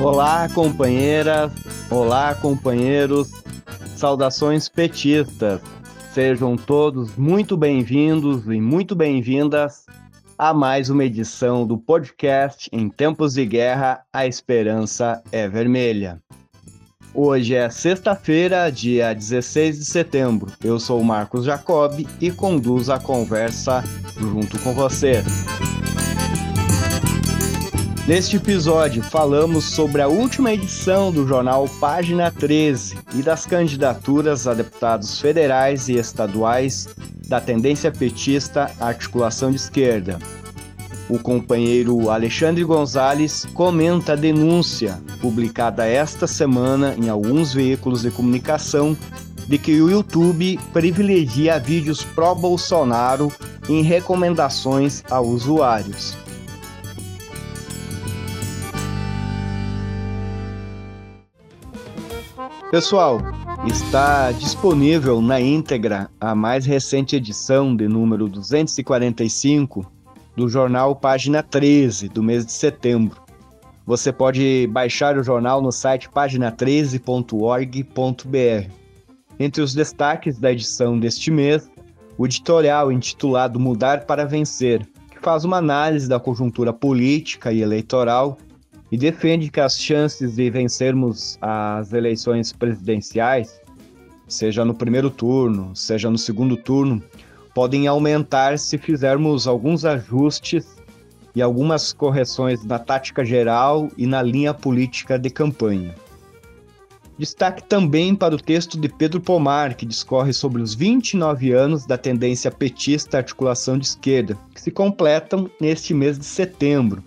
Olá, 0.00 0.48
companheiras, 0.48 1.50
olá, 1.90 2.32
companheiros, 2.32 3.32
saudações 3.96 4.68
petistas. 4.68 5.60
Sejam 6.12 6.56
todos 6.56 7.16
muito 7.16 7.56
bem-vindos 7.56 8.46
e 8.46 8.60
muito 8.60 8.94
bem-vindas 8.94 9.86
a 10.38 10.54
mais 10.54 10.88
uma 10.88 11.04
edição 11.04 11.66
do 11.66 11.76
podcast 11.76 12.68
Em 12.72 12.88
Tempos 12.88 13.34
de 13.34 13.44
Guerra, 13.44 14.04
a 14.12 14.24
Esperança 14.24 15.20
é 15.32 15.48
Vermelha. 15.48 16.22
Hoje 17.12 17.56
é 17.56 17.68
sexta-feira, 17.68 18.70
dia 18.70 19.12
16 19.12 19.80
de 19.80 19.84
setembro. 19.84 20.52
Eu 20.62 20.78
sou 20.78 21.00
o 21.00 21.04
Marcos 21.04 21.44
Jacob 21.44 22.06
e 22.20 22.30
conduzo 22.30 22.92
a 22.92 23.00
conversa 23.00 23.82
junto 24.16 24.60
com 24.60 24.72
você. 24.74 25.24
Neste 28.08 28.38
episódio, 28.38 29.02
falamos 29.02 29.66
sobre 29.66 30.00
a 30.00 30.08
última 30.08 30.50
edição 30.50 31.12
do 31.12 31.28
jornal 31.28 31.68
Página 31.78 32.30
13 32.30 32.96
e 33.14 33.22
das 33.22 33.44
candidaturas 33.44 34.46
a 34.46 34.54
deputados 34.54 35.20
federais 35.20 35.90
e 35.90 35.98
estaduais 35.98 36.88
da 37.28 37.38
tendência 37.38 37.92
petista 37.92 38.74
Articulação 38.80 39.50
de 39.50 39.58
Esquerda. 39.58 40.18
O 41.06 41.18
companheiro 41.18 42.08
Alexandre 42.08 42.64
Gonzalez 42.64 43.44
comenta 43.52 44.14
a 44.14 44.16
denúncia 44.16 44.98
publicada 45.20 45.84
esta 45.84 46.26
semana 46.26 46.94
em 46.96 47.10
alguns 47.10 47.52
veículos 47.52 48.00
de 48.00 48.10
comunicação 48.10 48.96
de 49.46 49.58
que 49.58 49.82
o 49.82 49.90
YouTube 49.90 50.58
privilegia 50.72 51.58
vídeos 51.58 52.04
pró-Bolsonaro 52.04 53.30
em 53.68 53.82
recomendações 53.82 55.04
a 55.10 55.20
usuários. 55.20 56.16
Pessoal, 62.70 63.18
está 63.66 64.30
disponível 64.30 65.22
na 65.22 65.40
íntegra 65.40 66.10
a 66.20 66.34
mais 66.34 66.66
recente 66.66 67.16
edição 67.16 67.74
de 67.74 67.88
número 67.88 68.28
245 68.28 69.90
do 70.36 70.50
jornal 70.50 70.94
Página 70.94 71.42
13 71.42 72.10
do 72.10 72.22
mês 72.22 72.44
de 72.44 72.52
setembro. 72.52 73.22
Você 73.86 74.12
pode 74.12 74.68
baixar 74.70 75.16
o 75.16 75.22
jornal 75.22 75.62
no 75.62 75.72
site 75.72 76.10
página13.org.br. 76.10 78.70
Entre 79.40 79.62
os 79.62 79.72
destaques 79.72 80.38
da 80.38 80.52
edição 80.52 81.00
deste 81.00 81.30
mês, 81.30 81.70
o 82.18 82.26
editorial 82.26 82.92
intitulado 82.92 83.58
Mudar 83.58 84.04
para 84.04 84.26
Vencer, 84.26 84.86
que 85.10 85.18
faz 85.20 85.42
uma 85.42 85.56
análise 85.56 86.06
da 86.06 86.20
conjuntura 86.20 86.74
política 86.74 87.50
e 87.50 87.62
eleitoral 87.62 88.36
e 88.90 88.96
defende 88.96 89.50
que 89.50 89.60
as 89.60 89.78
chances 89.78 90.36
de 90.36 90.50
vencermos 90.50 91.38
as 91.40 91.92
eleições 91.92 92.52
presidenciais, 92.52 93.60
seja 94.26 94.64
no 94.64 94.74
primeiro 94.74 95.10
turno, 95.10 95.74
seja 95.74 96.10
no 96.10 96.18
segundo 96.18 96.56
turno, 96.56 97.02
podem 97.54 97.86
aumentar 97.86 98.58
se 98.58 98.78
fizermos 98.78 99.46
alguns 99.46 99.84
ajustes 99.84 100.76
e 101.34 101.42
algumas 101.42 101.92
correções 101.92 102.64
na 102.64 102.78
tática 102.78 103.24
geral 103.24 103.90
e 103.96 104.06
na 104.06 104.22
linha 104.22 104.54
política 104.54 105.18
de 105.18 105.30
campanha. 105.30 105.94
Destaque 107.18 107.64
também 107.64 108.14
para 108.14 108.36
o 108.36 108.40
texto 108.40 108.78
de 108.78 108.88
Pedro 108.88 109.20
Pomar, 109.20 109.74
que 109.74 109.84
discorre 109.84 110.32
sobre 110.32 110.62
os 110.62 110.72
29 110.72 111.52
anos 111.52 111.84
da 111.84 111.98
tendência 111.98 112.48
petista 112.48 113.18
articulação 113.18 113.76
de 113.76 113.86
esquerda, 113.86 114.38
que 114.54 114.60
se 114.60 114.70
completam 114.70 115.50
neste 115.60 115.92
mês 115.92 116.16
de 116.16 116.24
setembro, 116.24 117.02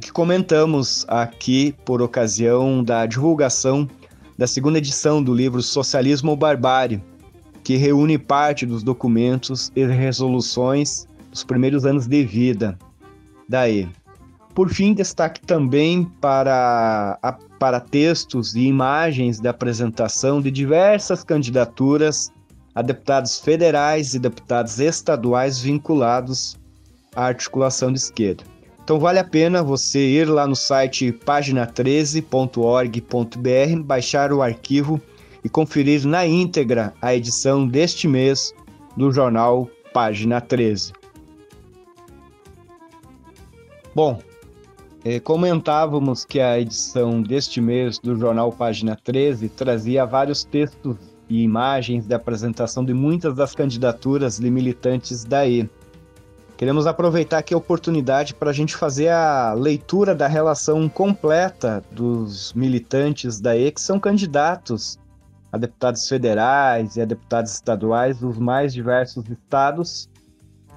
que 0.00 0.10
comentamos 0.10 1.04
aqui 1.08 1.74
por 1.84 2.02
ocasião 2.02 2.82
da 2.82 3.06
divulgação 3.06 3.88
da 4.36 4.46
segunda 4.46 4.78
edição 4.78 5.22
do 5.22 5.32
livro 5.32 5.62
Socialismo 5.62 6.32
ou 6.32 6.36
Barbárie, 6.36 7.02
que 7.62 7.76
reúne 7.76 8.18
parte 8.18 8.66
dos 8.66 8.82
documentos 8.82 9.70
e 9.76 9.84
resoluções 9.86 11.06
dos 11.30 11.44
primeiros 11.44 11.86
anos 11.86 12.06
de 12.06 12.24
vida. 12.24 12.78
Daí. 13.48 13.88
Por 14.54 14.68
fim, 14.68 14.94
destaque 14.94 15.40
também 15.40 16.04
para, 16.20 17.18
a, 17.20 17.32
para 17.58 17.80
textos 17.80 18.54
e 18.54 18.60
imagens 18.60 19.40
da 19.40 19.50
apresentação 19.50 20.40
de 20.40 20.48
diversas 20.48 21.24
candidaturas 21.24 22.30
a 22.72 22.80
deputados 22.80 23.40
federais 23.40 24.14
e 24.14 24.18
deputados 24.18 24.78
estaduais 24.78 25.60
vinculados 25.60 26.56
à 27.16 27.24
articulação 27.26 27.92
de 27.92 27.98
esquerda. 27.98 28.44
Então 28.84 29.00
vale 29.00 29.18
a 29.18 29.24
pena 29.24 29.62
você 29.62 29.98
ir 29.98 30.28
lá 30.28 30.46
no 30.46 30.54
site 30.54 31.10
página13.org.br, 31.10 33.82
baixar 33.82 34.30
o 34.30 34.42
arquivo 34.42 35.00
e 35.42 35.48
conferir 35.48 36.06
na 36.06 36.26
íntegra 36.26 36.92
a 37.00 37.14
edição 37.14 37.66
deste 37.66 38.06
mês 38.06 38.52
do 38.94 39.10
jornal 39.10 39.70
Página 39.94 40.38
13. 40.38 40.92
Bom, 43.94 44.20
eh, 45.02 45.18
comentávamos 45.18 46.26
que 46.26 46.38
a 46.38 46.60
edição 46.60 47.22
deste 47.22 47.62
mês 47.62 47.98
do 47.98 48.14
jornal 48.16 48.52
Página 48.52 48.98
13 49.02 49.48
trazia 49.48 50.04
vários 50.04 50.44
textos 50.44 50.98
e 51.30 51.42
imagens 51.42 52.06
da 52.06 52.16
apresentação 52.16 52.84
de 52.84 52.92
muitas 52.92 53.34
das 53.34 53.54
candidaturas 53.54 54.38
de 54.38 54.50
militantes 54.50 55.24
da 55.24 55.46
E. 55.46 55.66
Queremos 56.64 56.86
aproveitar 56.86 57.36
aqui 57.36 57.52
a 57.52 57.58
oportunidade 57.58 58.32
para 58.32 58.48
a 58.48 58.52
gente 58.54 58.74
fazer 58.74 59.10
a 59.10 59.52
leitura 59.52 60.14
da 60.14 60.26
relação 60.26 60.88
completa 60.88 61.84
dos 61.92 62.54
militantes 62.54 63.38
da 63.38 63.54
E 63.54 63.70
que 63.70 63.82
são 63.82 64.00
candidatos 64.00 64.98
a 65.52 65.58
deputados 65.58 66.08
federais 66.08 66.96
e 66.96 67.02
a 67.02 67.04
deputados 67.04 67.52
estaduais 67.52 68.18
dos 68.20 68.38
mais 68.38 68.72
diversos 68.72 69.28
estados, 69.28 70.08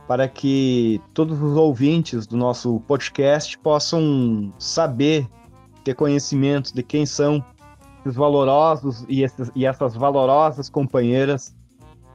para 0.09 0.27
que 0.27 0.99
todos 1.13 1.41
os 1.41 1.55
ouvintes 1.55 2.27
do 2.27 2.35
nosso 2.35 2.81
podcast 2.81 3.57
possam 3.57 4.51
saber, 4.59 5.25
ter 5.85 5.95
conhecimento 5.95 6.75
de 6.75 6.83
quem 6.83 7.05
são 7.05 7.41
esses 8.01 8.13
valorosos 8.13 9.05
e, 9.07 9.25
e 9.55 9.65
essas 9.65 9.95
valorosas 9.95 10.69
companheiras 10.69 11.55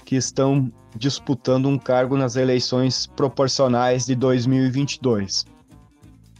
que 0.04 0.14
estão 0.14 0.70
disputando 0.96 1.66
um 1.66 1.78
cargo 1.78 2.16
nas 2.16 2.36
eleições 2.36 3.06
proporcionais 3.06 4.06
de 4.06 4.14
2022. 4.14 5.44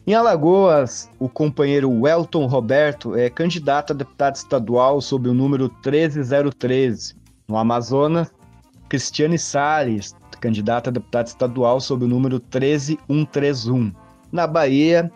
Em 0.07 0.15
Alagoas, 0.15 1.09
o 1.19 1.29
companheiro 1.29 1.89
Welton 1.89 2.47
Roberto 2.47 3.17
é 3.17 3.31
candidato 3.31 3.93
a 3.93 3.97
deputado 3.97 4.35
estadual 4.35 5.01
sob 5.01 5.29
o 5.29 5.35
número 5.35 5.69
13013. 5.69 7.15
No 7.47 7.57
Amazonas, 7.57 8.33
Cristiane 8.89 9.39
Salles, 9.39 10.15
candidata 10.43 10.91
a 10.91 10.93
deputado 10.93 11.29
estadual 11.29 11.81
sob 11.81 12.05
o 12.05 12.09
número 12.09 12.41
13131. 12.41 13.93
Na 14.33 14.45
Bahia, 14.47 15.11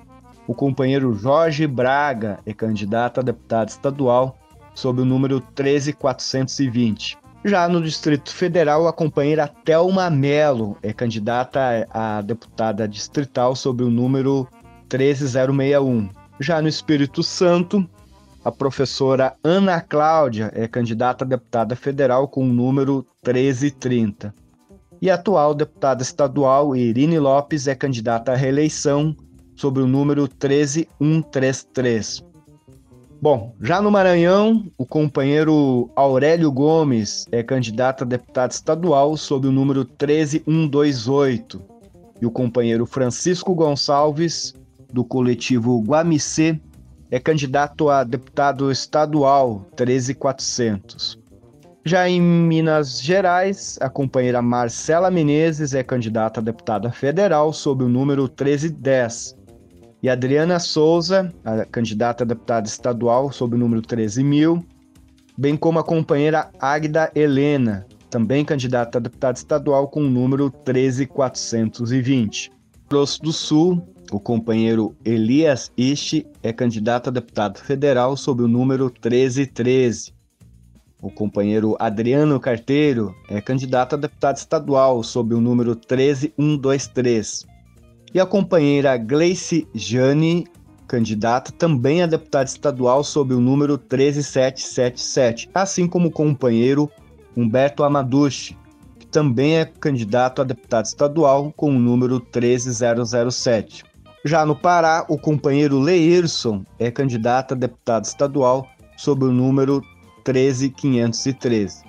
o 0.47 0.55
companheiro 0.55 1.13
Jorge 1.15 1.67
Braga 1.67 2.39
é 2.47 2.55
candidato 2.55 3.19
a 3.19 3.23
deputado 3.25 3.69
estadual 3.69 4.39
sob 4.73 5.03
o 5.03 5.05
número 5.05 5.41
13420. 5.41 7.19
Já 7.47 7.67
no 7.69 7.81
Distrito 7.81 8.35
Federal, 8.35 8.89
a 8.89 8.93
companheira 8.93 9.47
Thelma 9.47 10.11
Mello 10.11 10.77
é 10.83 10.93
candidata 10.93 11.87
a 11.91 12.21
deputada 12.21 12.89
distrital 12.89 13.55
sob 13.55 13.85
o 13.85 13.89
número 13.89 14.49
13061. 14.89 16.09
Já 16.41 16.61
no 16.61 16.67
Espírito 16.67 17.23
Santo, 17.23 17.89
a 18.45 18.51
professora 18.51 19.37
Ana 19.45 19.81
Cláudia 19.81 20.51
é 20.57 20.67
candidata 20.67 21.25
a 21.25 21.29
deputada 21.29 21.77
federal 21.77 22.27
com 22.27 22.43
o 22.43 22.53
número 22.53 23.07
1330. 23.25 24.35
E 25.01 25.09
a 25.09 25.15
atual 25.15 25.55
deputada 25.55 26.03
estadual 26.03 26.75
Irine 26.75 27.21
Lopes 27.21 27.69
é 27.69 27.77
candidata 27.77 28.33
à 28.33 28.35
reeleição 28.35 29.15
sob 29.55 29.81
o 29.81 29.87
número 29.87 30.27
13133. 30.27 32.26
Bom, 33.21 33.55
já 33.61 33.81
no 33.81 33.91
Maranhão, 33.91 34.67
o 34.77 34.85
companheiro 34.85 35.91
Aurélio 35.97 36.53
Gomes 36.53 37.27
é 37.33 37.43
candidato 37.43 38.05
a 38.05 38.07
deputado 38.07 38.51
estadual 38.51 39.17
sob 39.17 39.49
o 39.49 39.53
número 39.53 39.87
13128. 39.87 41.63
E 42.21 42.27
o 42.27 42.31
companheiro 42.31 42.85
Francisco 42.85 43.55
Gonçalves, 43.55 44.55
do 44.93 45.03
coletivo 45.03 45.83
Guamicê, 45.83 46.61
é 47.11 47.19
candidato 47.19 47.89
a 47.89 48.05
deputado 48.05 48.71
estadual 48.71 49.67
13400. 49.77 51.19
Já 51.85 52.09
em 52.09 52.21
Minas 52.21 53.01
Gerais, 53.01 53.79
a 53.81 53.89
companheira 53.89 54.43
Marcela 54.43 55.11
Menezes 55.11 55.73
é 55.73 55.83
candidata 55.83 56.41
a 56.41 56.43
deputada 56.43 56.91
federal 56.91 57.53
sob 57.53 57.85
o 57.85 57.89
número 57.89 58.23
1310 58.25 59.36
e 60.07 60.09
Adriana 60.09 60.59
Souza, 60.61 61.35
a 61.45 61.65
candidata 61.65 62.23
a 62.23 62.27
deputada 62.27 62.69
estadual, 62.69 63.33
sob 63.33 63.57
o 63.57 63.59
número 63.59 63.83
13 63.83 64.23
mil, 64.23 64.65
bem 65.37 65.57
como 65.57 65.81
a 65.81 65.85
companheira 65.85 66.49
Agda 66.61 67.11
Helena, 67.13 67.85
também 68.09 68.45
candidata 68.45 68.99
a 68.99 69.01
deputada 69.01 69.37
estadual 69.37 69.89
com 69.89 70.03
o 70.03 70.09
número 70.09 70.49
13420. 70.49 72.53
Grosso 72.89 73.21
do 73.21 73.33
Sul, 73.33 73.83
o 74.13 74.21
companheiro 74.21 74.95
Elias 75.05 75.73
Ishi 75.77 76.25
é 76.41 76.53
candidato 76.53 77.09
a 77.09 77.13
deputado 77.13 77.59
federal 77.59 78.17
sob 78.17 78.45
o 78.45 78.49
número 78.49 78.85
1313. 78.85 80.15
O 81.03 81.11
companheiro 81.11 81.75
Adriano 81.81 82.39
Carteiro 82.39 83.13
é 83.29 83.41
candidato 83.41 83.97
a 83.97 83.99
deputado 83.99 84.37
estadual 84.37 85.03
sob 85.03 85.35
o 85.35 85.41
número 85.41 85.75
13123. 85.75 87.56
E 88.17 88.19
a 88.19 88.25
companheira 88.25 88.97
Gleice 88.97 89.69
Jane, 89.75 90.47
candidata 90.89 91.53
também 91.53 92.01
a 92.01 92.07
deputada 92.07 92.49
estadual 92.49 93.05
sob 93.05 93.35
o 93.35 93.41
número 93.43 93.77
13777, 93.77 95.51
assim 95.53 95.87
como 95.87 96.09
o 96.09 96.11
companheiro 96.11 96.91
Humberto 97.37 97.85
Amaduchi, 97.85 98.57
que 98.99 99.07
também 99.07 99.59
é 99.59 99.67
candidato 99.67 100.41
a 100.41 100.47
deputado 100.47 100.87
estadual 100.87 101.53
com 101.55 101.69
o 101.69 101.79
número 101.79 102.19
13007. 102.19 103.85
Já 104.25 104.47
no 104.47 104.57
Pará, 104.57 105.05
o 105.11 105.19
companheiro 105.19 105.79
Leirson 105.79 106.65
é 106.79 106.91
candidato 106.91 107.53
a 107.53 107.55
deputado 107.55 108.07
estadual 108.07 108.67
sob 108.97 109.27
o 109.27 109.31
número 109.31 109.83
13513. 110.25 111.85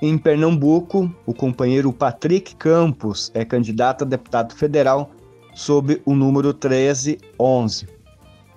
Em 0.00 0.16
Pernambuco, 0.16 1.12
o 1.26 1.34
companheiro 1.34 1.92
Patrick 1.92 2.54
Campos 2.54 3.32
é 3.34 3.44
candidato 3.44 4.04
a 4.04 4.06
deputado 4.06 4.54
federal 4.54 5.10
sob 5.54 6.02
o 6.04 6.14
número 6.14 6.48
1311. 6.48 7.86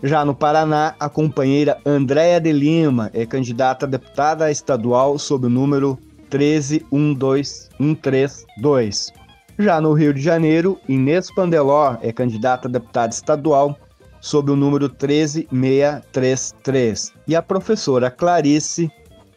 Já 0.03 0.25
no 0.25 0.35
Paraná, 0.35 0.93
a 0.99 1.07
companheira 1.09 1.77
Andréa 1.85 2.37
de 2.39 2.51
Lima 2.51 3.09
é 3.13 3.25
candidata 3.25 3.85
a 3.85 3.89
deputada 3.89 4.51
estadual 4.51 5.17
sob 5.17 5.47
o 5.47 5.49
número 5.49 5.97
1312132. 6.29 9.13
Já 9.57 9.79
no 9.79 9.93
Rio 9.93 10.13
de 10.13 10.21
Janeiro, 10.21 10.77
Inês 10.87 11.33
Pandeló 11.33 11.95
é 12.01 12.11
candidata 12.11 12.67
a 12.67 12.71
deputada 12.71 13.13
estadual 13.13 13.77
sob 14.19 14.51
o 14.51 14.55
número 14.55 14.89
13633. 14.89 17.13
E 17.27 17.35
a 17.35 17.41
professora 17.41 18.11
Clarice, 18.11 18.91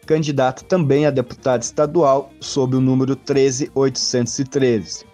candidata 0.06 0.64
também 0.64 1.06
a 1.06 1.10
deputada 1.10 1.62
estadual 1.62 2.30
sob 2.40 2.74
o 2.76 2.80
número 2.80 3.14
13813. 3.14 5.07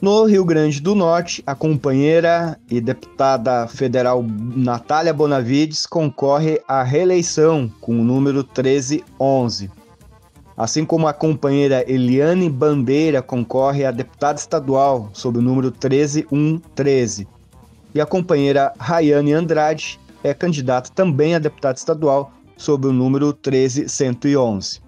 No 0.00 0.24
Rio 0.24 0.44
Grande 0.44 0.80
do 0.80 0.94
Norte, 0.94 1.42
a 1.46 1.54
companheira 1.54 2.58
e 2.70 2.80
deputada 2.80 3.68
federal 3.68 4.24
Natália 4.56 5.12
Bonavides 5.12 5.84
concorre 5.84 6.60
à 6.66 6.82
reeleição 6.82 7.70
com 7.80 8.00
o 8.00 8.04
número 8.04 8.38
1311 8.38 9.70
assim 10.60 10.84
como 10.84 11.08
a 11.08 11.12
companheira 11.14 11.82
Eliane 11.90 12.50
Bandeira 12.50 13.22
concorre 13.22 13.82
a 13.82 13.90
deputada 13.90 14.38
estadual 14.38 15.08
sob 15.14 15.38
o 15.38 15.42
número 15.42 15.70
13113. 15.70 17.26
E 17.94 18.00
a 18.00 18.04
companheira 18.04 18.70
Rayane 18.78 19.32
Andrade 19.32 19.98
é 20.22 20.34
candidata 20.34 20.90
também 20.94 21.34
a 21.34 21.38
deputada 21.38 21.78
estadual 21.78 22.30
sob 22.58 22.88
o 22.88 22.92
número 22.92 23.32
13111. 23.32 24.82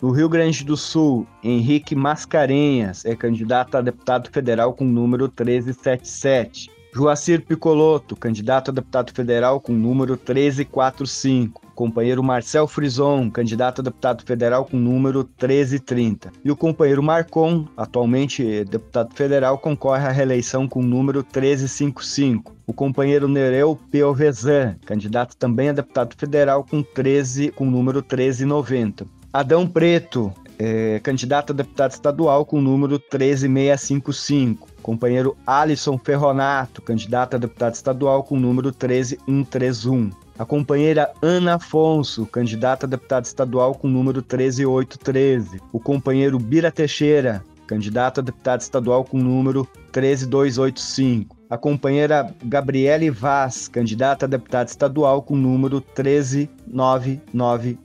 No 0.00 0.12
Rio 0.12 0.28
Grande 0.30 0.64
do 0.64 0.78
Sul, 0.78 1.26
Henrique 1.44 1.94
Mascarenhas 1.94 3.04
é 3.04 3.14
candidato 3.14 3.76
a 3.76 3.82
deputado 3.82 4.30
federal 4.30 4.72
com 4.72 4.84
número 4.84 5.24
1377. 5.24 6.70
Joacir 6.94 7.44
Picoloto, 7.44 8.16
candidato 8.16 8.70
a 8.70 8.74
deputado 8.74 9.12
federal 9.12 9.60
com 9.60 9.72
número 9.72 10.12
1345 10.12 11.70
companheiro 11.80 12.22
Marcel 12.22 12.68
Frison, 12.68 13.30
candidato 13.30 13.80
a 13.80 13.84
deputado 13.84 14.22
federal 14.22 14.66
com 14.66 14.76
número 14.76 15.20
1330. 15.20 16.30
E 16.44 16.50
o 16.50 16.56
companheiro 16.56 17.02
Marcon, 17.02 17.66
atualmente 17.74 18.64
deputado 18.64 19.14
federal, 19.14 19.56
concorre 19.56 20.06
à 20.06 20.10
reeleição 20.10 20.68
com 20.68 20.82
número 20.82 21.20
1355. 21.20 22.54
O 22.66 22.74
companheiro 22.74 23.26
Nereu 23.28 23.78
Piovesan, 23.90 24.76
candidato 24.84 25.34
também 25.38 25.70
a 25.70 25.72
deputado 25.72 26.14
federal 26.18 26.64
com 26.64 26.82
13 26.82 27.50
com 27.52 27.64
número 27.64 28.00
1390. 28.00 29.19
Adão 29.32 29.66
Preto, 29.66 30.32
é, 30.58 30.98
candidato 31.00 31.52
a 31.52 31.56
deputado 31.56 31.92
estadual 31.92 32.44
com 32.44 32.60
número 32.60 32.98
13655. 32.98 34.68
Companheiro 34.82 35.36
Alisson 35.46 35.96
Ferronato, 35.98 36.82
candidato 36.82 37.36
a 37.36 37.38
deputado 37.38 37.74
estadual 37.74 38.24
com 38.24 38.36
número 38.36 38.72
13131 38.72 40.10
a 40.40 40.44
companheira 40.46 41.12
Ana 41.20 41.56
Afonso, 41.56 42.24
candidata 42.24 42.86
a 42.86 42.88
deputada 42.88 43.26
estadual 43.26 43.74
com 43.74 43.86
número 43.86 44.22
13813, 44.22 45.60
o 45.70 45.78
companheiro 45.78 46.38
Bira 46.38 46.72
Teixeira, 46.72 47.44
candidato 47.66 48.20
a 48.20 48.22
deputado 48.22 48.62
estadual 48.62 49.04
com 49.04 49.18
número 49.18 49.68
13285, 49.92 51.36
a 51.50 51.58
companheira 51.58 52.34
Gabriele 52.42 53.10
Vaz, 53.10 53.68
candidata 53.68 54.24
a 54.24 54.28
deputada 54.28 54.70
estadual 54.70 55.20
com 55.20 55.36
número 55.36 55.78
13999 55.82 57.78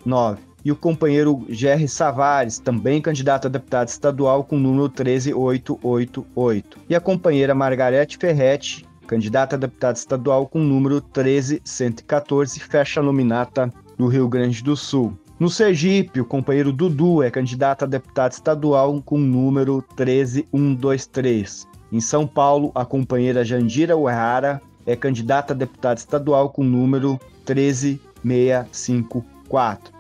e 0.66 0.72
o 0.72 0.76
companheiro 0.76 1.46
Gerry 1.48 1.88
Savares, 1.88 2.58
também 2.58 3.00
candidato 3.00 3.46
a 3.46 3.50
deputado 3.50 3.88
estadual 3.88 4.44
com 4.44 4.58
número 4.58 4.90
13888. 4.90 6.80
E 6.90 6.96
a 6.96 7.00
companheira 7.00 7.54
Margarete 7.54 8.18
Ferretti, 8.18 8.84
candidata 9.06 9.56
a 9.56 9.60
deputada 9.60 9.96
estadual 9.96 10.48
com 10.48 10.58
número 10.60 11.00
13114, 11.00 12.60
fecha 12.60 13.00
a 13.00 13.04
nominata 13.04 13.72
do 13.96 14.08
Rio 14.08 14.28
Grande 14.28 14.64
do 14.64 14.76
Sul. 14.76 15.16
No 15.40 15.52
Sergipe, 15.52 16.20
o 16.20 16.26
companheiro 16.26 16.74
Dudu 16.74 17.22
é 17.22 17.30
candidato 17.30 17.84
a 17.84 17.88
deputado 17.88 18.32
estadual 18.32 19.00
com 19.04 19.20
número 19.20 19.84
13123. 19.96 21.68
Em 21.92 22.02
São 22.02 22.26
Paulo, 22.26 22.72
a 22.74 22.84
companheira 22.84 23.46
Jandira 23.46 23.96
Uehara 23.96 24.60
é 24.84 24.96
candidata 24.96 25.54
a 25.54 25.56
deputada 25.56 26.00
estadual 26.00 26.50
com 26.50 26.64
número 26.64 27.20
13654. 27.46 29.35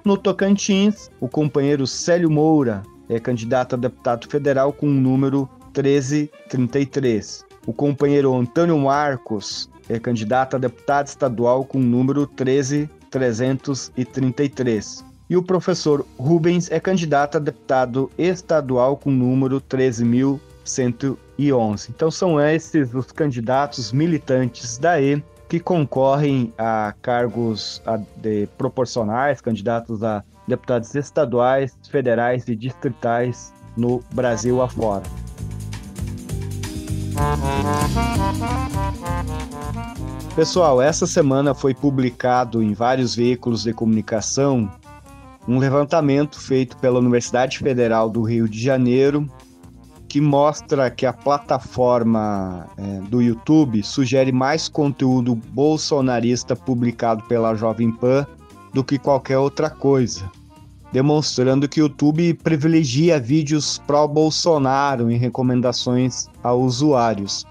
No 0.04 0.18
Tocantins, 0.18 1.10
o 1.22 1.30
companheiro 1.30 1.88
Célio 1.88 2.30
Moura 2.30 2.84
é 3.07 3.22
candidato 3.22 3.75
a 3.75 3.78
deputado 3.78 4.28
federal 4.28 4.74
com 4.74 4.88
número 4.88 5.50
1333. 5.74 7.46
O 7.66 7.72
companheiro 7.72 8.36
Antônio 8.36 8.78
Marcos 8.78 9.69
é 9.88 9.98
candidato 9.98 10.57
a 10.57 10.60
deputado 10.60 11.07
estadual 11.07 11.63
com 11.63 11.78
o 11.78 11.81
número 11.81 12.28
13333. 12.28 15.06
E 15.30 15.38
o 15.38 15.44
professor 15.44 16.06
Rubens 16.18 16.69
é 16.69 16.78
candidato 16.80 17.38
a 17.38 17.40
deputado 17.40 18.12
estadual 18.18 18.98
com 18.98 19.10
o 19.10 19.13
número 19.13 19.62
13111. 19.62 21.92
Então 21.96 22.12
são 22.12 22.42
esses 22.42 22.94
os 22.94 23.10
candidatos 23.12 23.94
militantes 23.94 24.78
da 24.78 25.02
E 25.02 25.24
que 25.47 25.59
concorrem 25.59 26.54
a 26.57 26.94
cargos 27.02 27.81
proporcionais, 28.57 29.42
candidatos 29.42 30.04
a 30.04 30.23
deputados 30.47 30.94
estaduais, 30.95 31.78
federais 31.90 32.47
e 32.47 32.56
distritais 32.56 33.54
no 33.78 34.04
Brasil 34.14 34.61
afora. 34.61 35.04
Pessoal, 40.35 40.81
essa 40.81 41.07
semana 41.07 41.54
foi 41.54 41.73
publicado 41.73 42.61
em 42.61 42.73
vários 42.73 43.16
veículos 43.16 43.64
de 43.64 43.73
comunicação 43.73 44.69
um 45.47 45.59
levantamento 45.59 46.40
feito 46.42 46.75
pela 46.78 46.99
Universidade 46.99 47.59
Federal 47.59 48.09
do 48.09 48.23
Rio 48.23 48.49
de 48.49 48.61
Janeiro 48.61 49.30
que 50.16 50.22
mostra 50.22 50.90
que 50.90 51.06
a 51.06 51.12
plataforma 51.12 52.69
é, 52.78 53.02
do 53.10 53.22
YouTube 53.22 53.84
sugere 53.84 54.31
mais 54.31 54.69
conteúdo 54.69 55.36
bolsonarista 55.36 56.56
publicado 56.56 57.22
pela 57.24 57.54
Jovem 57.54 57.92
Pan 57.92 58.26
do 58.74 58.81
que 58.81 58.98
qualquer 58.98 59.38
outra 59.38 59.69
coisa 59.69 60.31
demonstrando 60.94 61.68
que 61.68 61.81
o 61.81 61.88
YouTube 61.88 62.34
privilegia 62.36 63.19
vídeos 63.19 63.78
pró-Bolsonaro 63.86 65.12
em 65.12 65.18
recomendações 65.18 66.30
a 66.42 66.54
usuários. 66.54 67.45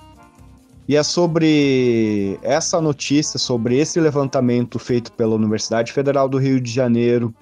E 0.89 0.97
é 0.97 1.03
sobre 1.03 2.39
essa 2.41 2.81
notícia, 2.81 3.39
sobre 3.39 3.77
esse 3.77 4.01
levantamento 4.01 4.79
feito 4.79 5.13
pela 5.13 5.35
Universidade 5.35 5.93
Federal 5.93 6.31
do 6.31 6.39
Rio 6.39 6.59
de 6.59 6.71
Janeiro, 6.71 7.35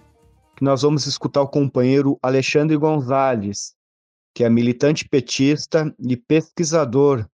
que 0.57 0.65
nós 0.65 0.83
vamos 0.83 1.07
escutar 1.07 1.43
o 1.43 1.49
companheiro 1.49 2.19
Alexandre 2.21 2.77
Gonzalez, 2.77 3.73
que 4.35 4.45
é 4.45 4.51
militante 4.51 5.09
petista 5.09 5.95
e 5.99 6.17
pesquisador 6.17 7.27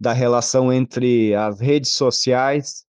da 0.00 0.12
relação 0.12 0.72
entre 0.72 1.34
as 1.34 1.60
redes 1.60 1.92
sociais 1.92 2.84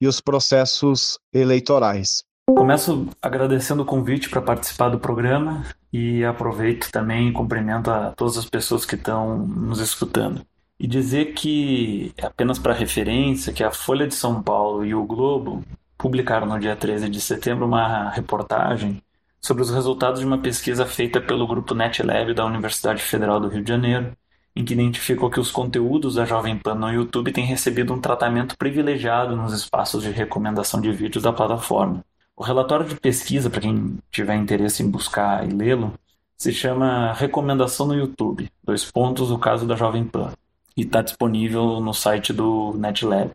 e 0.00 0.06
os 0.06 0.20
processos 0.20 1.18
eleitorais. 1.32 2.24
Começo 2.46 3.06
agradecendo 3.20 3.82
o 3.82 3.86
convite 3.86 4.28
para 4.30 4.40
participar 4.40 4.88
do 4.88 4.98
programa 4.98 5.64
e 5.92 6.24
aproveito 6.24 6.90
também 6.90 7.28
e 7.28 7.32
cumprimento 7.32 7.90
a 7.90 8.12
todas 8.12 8.38
as 8.38 8.46
pessoas 8.46 8.84
que 8.84 8.94
estão 8.94 9.38
nos 9.46 9.80
escutando. 9.80 10.44
E 10.80 10.86
dizer 10.86 11.34
que, 11.34 12.12
apenas 12.22 12.58
para 12.58 12.72
referência, 12.72 13.52
que 13.52 13.64
a 13.64 13.70
Folha 13.70 14.06
de 14.06 14.14
São 14.14 14.42
Paulo 14.42 14.84
e 14.84 14.94
o 14.94 15.04
Globo 15.04 15.64
publicaram 15.96 16.46
no 16.46 16.58
dia 16.58 16.76
13 16.76 17.08
de 17.08 17.20
setembro 17.20 17.66
uma 17.66 18.10
reportagem 18.10 19.02
sobre 19.40 19.62
os 19.62 19.70
resultados 19.70 20.20
de 20.20 20.26
uma 20.26 20.38
pesquisa 20.38 20.84
feita 20.84 21.20
pelo 21.20 21.46
grupo 21.46 21.74
NetLab 21.74 22.34
da 22.34 22.44
Universidade 22.44 23.02
Federal 23.02 23.40
do 23.40 23.48
Rio 23.48 23.62
de 23.62 23.68
Janeiro, 23.68 24.12
em 24.54 24.64
que 24.64 24.74
identificou 24.74 25.30
que 25.30 25.38
os 25.38 25.50
conteúdos 25.50 26.16
da 26.16 26.24
Jovem 26.24 26.58
Pan 26.58 26.74
no 26.74 26.90
YouTube 26.90 27.32
têm 27.32 27.44
recebido 27.44 27.92
um 27.92 28.00
tratamento 28.00 28.56
privilegiado 28.56 29.36
nos 29.36 29.52
espaços 29.52 30.02
de 30.02 30.10
recomendação 30.10 30.80
de 30.80 30.90
vídeos 30.90 31.22
da 31.22 31.32
plataforma. 31.32 32.04
O 32.36 32.42
relatório 32.42 32.86
de 32.86 32.96
pesquisa, 32.96 33.48
para 33.48 33.60
quem 33.60 33.98
tiver 34.10 34.34
interesse 34.34 34.82
em 34.82 34.90
buscar 34.90 35.48
e 35.48 35.52
lê-lo, 35.52 35.94
se 36.36 36.52
chama 36.52 37.12
Recomendação 37.12 37.86
no 37.86 37.94
YouTube, 37.94 38.50
dois 38.62 38.84
pontos, 38.90 39.30
o 39.30 39.38
caso 39.38 39.66
da 39.66 39.74
Jovem 39.74 40.04
Pan, 40.04 40.32
e 40.76 40.82
está 40.82 41.02
disponível 41.02 41.80
no 41.80 41.92
site 41.92 42.32
do 42.32 42.74
NetLab. 42.76 43.32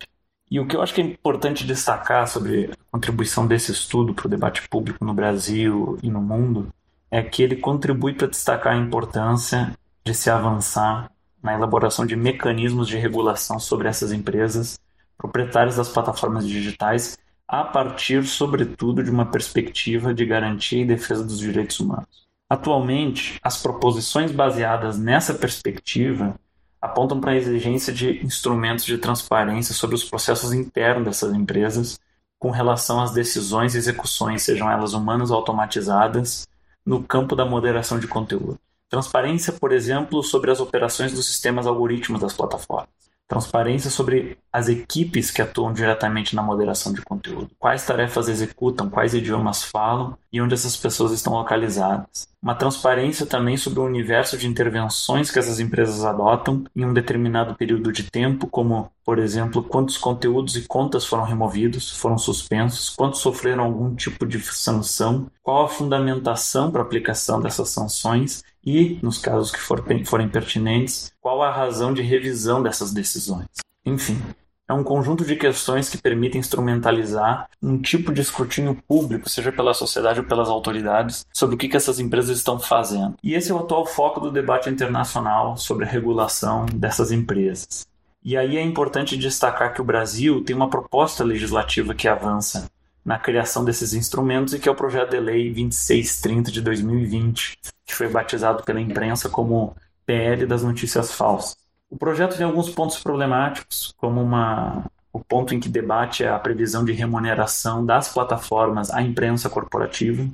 E 0.53 0.59
o 0.59 0.67
que 0.67 0.75
eu 0.75 0.83
acho 0.83 0.93
que 0.93 1.01
é 1.01 1.03
importante 1.03 1.65
destacar 1.65 2.27
sobre 2.27 2.65
a 2.65 2.91
contribuição 2.91 3.47
desse 3.47 3.71
estudo 3.71 4.13
para 4.13 4.27
o 4.27 4.29
debate 4.29 4.69
público 4.69 5.03
no 5.03 5.11
Brasil 5.11 5.97
e 6.03 6.11
no 6.11 6.21
mundo 6.21 6.71
é 7.09 7.23
que 7.23 7.41
ele 7.41 7.55
contribui 7.55 8.13
para 8.13 8.27
destacar 8.27 8.73
a 8.73 8.77
importância 8.77 9.75
de 10.05 10.13
se 10.13 10.29
avançar 10.29 11.09
na 11.41 11.55
elaboração 11.55 12.05
de 12.05 12.15
mecanismos 12.15 12.87
de 12.87 12.97
regulação 12.97 13.59
sobre 13.59 13.87
essas 13.87 14.11
empresas 14.11 14.79
proprietárias 15.17 15.77
das 15.77 15.89
plataformas 15.89 16.47
digitais, 16.47 17.17
a 17.47 17.63
partir, 17.63 18.23
sobretudo, 18.23 19.03
de 19.03 19.09
uma 19.09 19.25
perspectiva 19.25 20.13
de 20.13 20.23
garantia 20.23 20.83
e 20.83 20.85
defesa 20.85 21.23
dos 21.23 21.39
direitos 21.39 21.79
humanos. 21.79 22.27
Atualmente, 22.47 23.39
as 23.41 23.59
proposições 23.59 24.31
baseadas 24.31 24.99
nessa 24.99 25.33
perspectiva 25.33 26.39
apontam 26.83 27.21
para 27.21 27.31
a 27.31 27.35
exigência 27.37 27.93
de 27.93 28.21
instrumentos 28.25 28.83
de 28.83 28.97
transparência 28.97 29.73
sobre 29.73 29.95
os 29.95 30.03
processos 30.03 30.51
internos 30.51 31.05
dessas 31.05 31.33
empresas 31.33 31.97
com 32.37 32.51
relação 32.51 32.99
às 32.99 33.13
decisões 33.13 33.73
e 33.73 33.77
execuções, 33.77 34.43
sejam 34.43 34.69
elas 34.69 34.93
humanas 34.93 35.31
ou 35.31 35.37
automatizadas, 35.37 36.45
no 36.85 37.01
campo 37.01 37.37
da 37.37 37.45
moderação 37.45 37.97
de 37.97 38.05
conteúdo. 38.05 38.59
Transparência, 38.89 39.53
por 39.53 39.71
exemplo, 39.71 40.21
sobre 40.21 40.51
as 40.51 40.59
operações 40.59 41.13
dos 41.13 41.25
sistemas 41.25 41.65
algoritmos 41.65 42.19
das 42.19 42.33
plataformas. 42.33 42.89
Transparência 43.27 43.89
sobre 43.89 44.37
as 44.51 44.67
equipes 44.67 45.31
que 45.31 45.41
atuam 45.41 45.73
diretamente 45.73 46.35
na 46.35 46.43
moderação 46.43 46.93
de 46.93 47.01
conteúdo. 47.01 47.49
Quais 47.57 47.85
tarefas 47.85 48.27
executam, 48.27 48.89
quais 48.89 49.13
idiomas 49.13 49.63
falam 49.63 50.17
e 50.31 50.41
onde 50.41 50.53
essas 50.53 50.75
pessoas 50.75 51.11
estão 51.11 51.33
localizadas. 51.33 52.27
Uma 52.41 52.53
transparência 52.53 53.25
também 53.25 53.55
sobre 53.55 53.79
o 53.79 53.85
universo 53.85 54.37
de 54.37 54.47
intervenções 54.47 55.31
que 55.31 55.39
essas 55.39 55.61
empresas 55.61 56.03
adotam 56.03 56.65
em 56.75 56.83
um 56.85 56.93
determinado 56.93 57.55
período 57.55 57.91
de 57.91 58.03
tempo, 58.03 58.47
como, 58.47 58.91
por 59.05 59.17
exemplo, 59.17 59.63
quantos 59.63 59.97
conteúdos 59.97 60.57
e 60.57 60.67
contas 60.67 61.05
foram 61.05 61.23
removidos, 61.23 61.89
foram 61.97 62.17
suspensos, 62.17 62.89
quantos 62.89 63.21
sofreram 63.21 63.63
algum 63.63 63.95
tipo 63.95 64.25
de 64.25 64.41
sanção, 64.41 65.27
qual 65.41 65.63
a 65.63 65.69
fundamentação 65.69 66.69
para 66.69 66.81
a 66.81 66.85
aplicação 66.85 67.39
dessas 67.39 67.69
sanções 67.69 68.43
e, 68.65 68.99
nos 69.01 69.17
casos 69.17 69.51
que 69.51 69.59
forem 69.59 70.29
pertinentes, 70.29 71.11
qual 71.19 71.41
a 71.41 71.51
razão 71.51 71.93
de 71.93 72.01
revisão 72.01 72.61
dessas 72.61 72.93
decisões. 72.93 73.47
Enfim, 73.85 74.21
é 74.67 74.73
um 74.73 74.83
conjunto 74.83 75.25
de 75.25 75.35
questões 75.35 75.89
que 75.89 75.97
permitem 75.97 76.39
instrumentalizar 76.39 77.49
um 77.61 77.81
tipo 77.81 78.13
de 78.13 78.21
escrutínio 78.21 78.81
público, 78.87 79.29
seja 79.29 79.51
pela 79.51 79.73
sociedade 79.73 80.21
ou 80.21 80.25
pelas 80.25 80.47
autoridades, 80.47 81.25
sobre 81.33 81.55
o 81.55 81.57
que 81.57 81.75
essas 81.75 81.99
empresas 81.99 82.37
estão 82.37 82.57
fazendo. 82.57 83.15
E 83.21 83.33
esse 83.33 83.51
é 83.51 83.53
o 83.53 83.59
atual 83.59 83.85
foco 83.85 84.21
do 84.21 84.31
debate 84.31 84.69
internacional 84.69 85.57
sobre 85.57 85.85
a 85.85 85.89
regulação 85.89 86.65
dessas 86.73 87.11
empresas. 87.11 87.85
E 88.23 88.37
aí 88.37 88.55
é 88.55 88.61
importante 88.61 89.17
destacar 89.17 89.73
que 89.73 89.81
o 89.81 89.85
Brasil 89.85 90.41
tem 90.45 90.55
uma 90.55 90.69
proposta 90.69 91.25
legislativa 91.25 91.93
que 91.93 92.07
avança 92.07 92.69
na 93.03 93.19
criação 93.19 93.65
desses 93.65 93.93
instrumentos 93.93 94.53
e 94.53 94.59
que 94.59 94.69
é 94.69 94.71
o 94.71 94.75
projeto 94.75 95.11
de 95.11 95.19
lei 95.19 95.53
2630 95.53 96.51
de 96.51 96.61
2020, 96.61 97.57
que 97.85 97.93
foi 97.93 98.07
batizado 98.07 98.63
pela 98.63 98.79
imprensa 98.79 99.29
como 99.29 99.75
PL 100.05 100.45
das 100.45 100.63
notícias 100.63 101.11
falsas. 101.11 101.57
O 101.89 101.97
projeto 101.97 102.37
tem 102.37 102.45
alguns 102.45 102.69
pontos 102.69 102.97
problemáticos, 102.99 103.93
como 103.97 104.21
uma, 104.21 104.85
o 105.11 105.19
ponto 105.19 105.53
em 105.53 105.59
que 105.59 105.69
debate 105.69 106.25
a 106.25 106.39
previsão 106.39 106.83
de 106.83 106.91
remuneração 106.91 107.85
das 107.85 108.11
plataformas 108.11 108.89
à 108.89 109.01
imprensa 109.01 109.49
corporativa, 109.49 110.27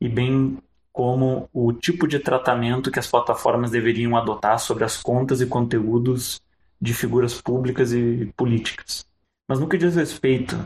e 0.00 0.08
bem 0.08 0.58
como 0.92 1.48
o 1.52 1.72
tipo 1.72 2.06
de 2.08 2.18
tratamento 2.18 2.90
que 2.90 2.98
as 2.98 3.06
plataformas 3.06 3.70
deveriam 3.70 4.16
adotar 4.16 4.58
sobre 4.58 4.84
as 4.84 4.96
contas 4.96 5.40
e 5.40 5.46
conteúdos 5.46 6.40
de 6.80 6.92
figuras 6.92 7.40
públicas 7.40 7.92
e 7.92 8.32
políticas. 8.36 9.06
Mas 9.48 9.60
no 9.60 9.68
que 9.68 9.78
diz 9.78 9.94
respeito 9.94 10.56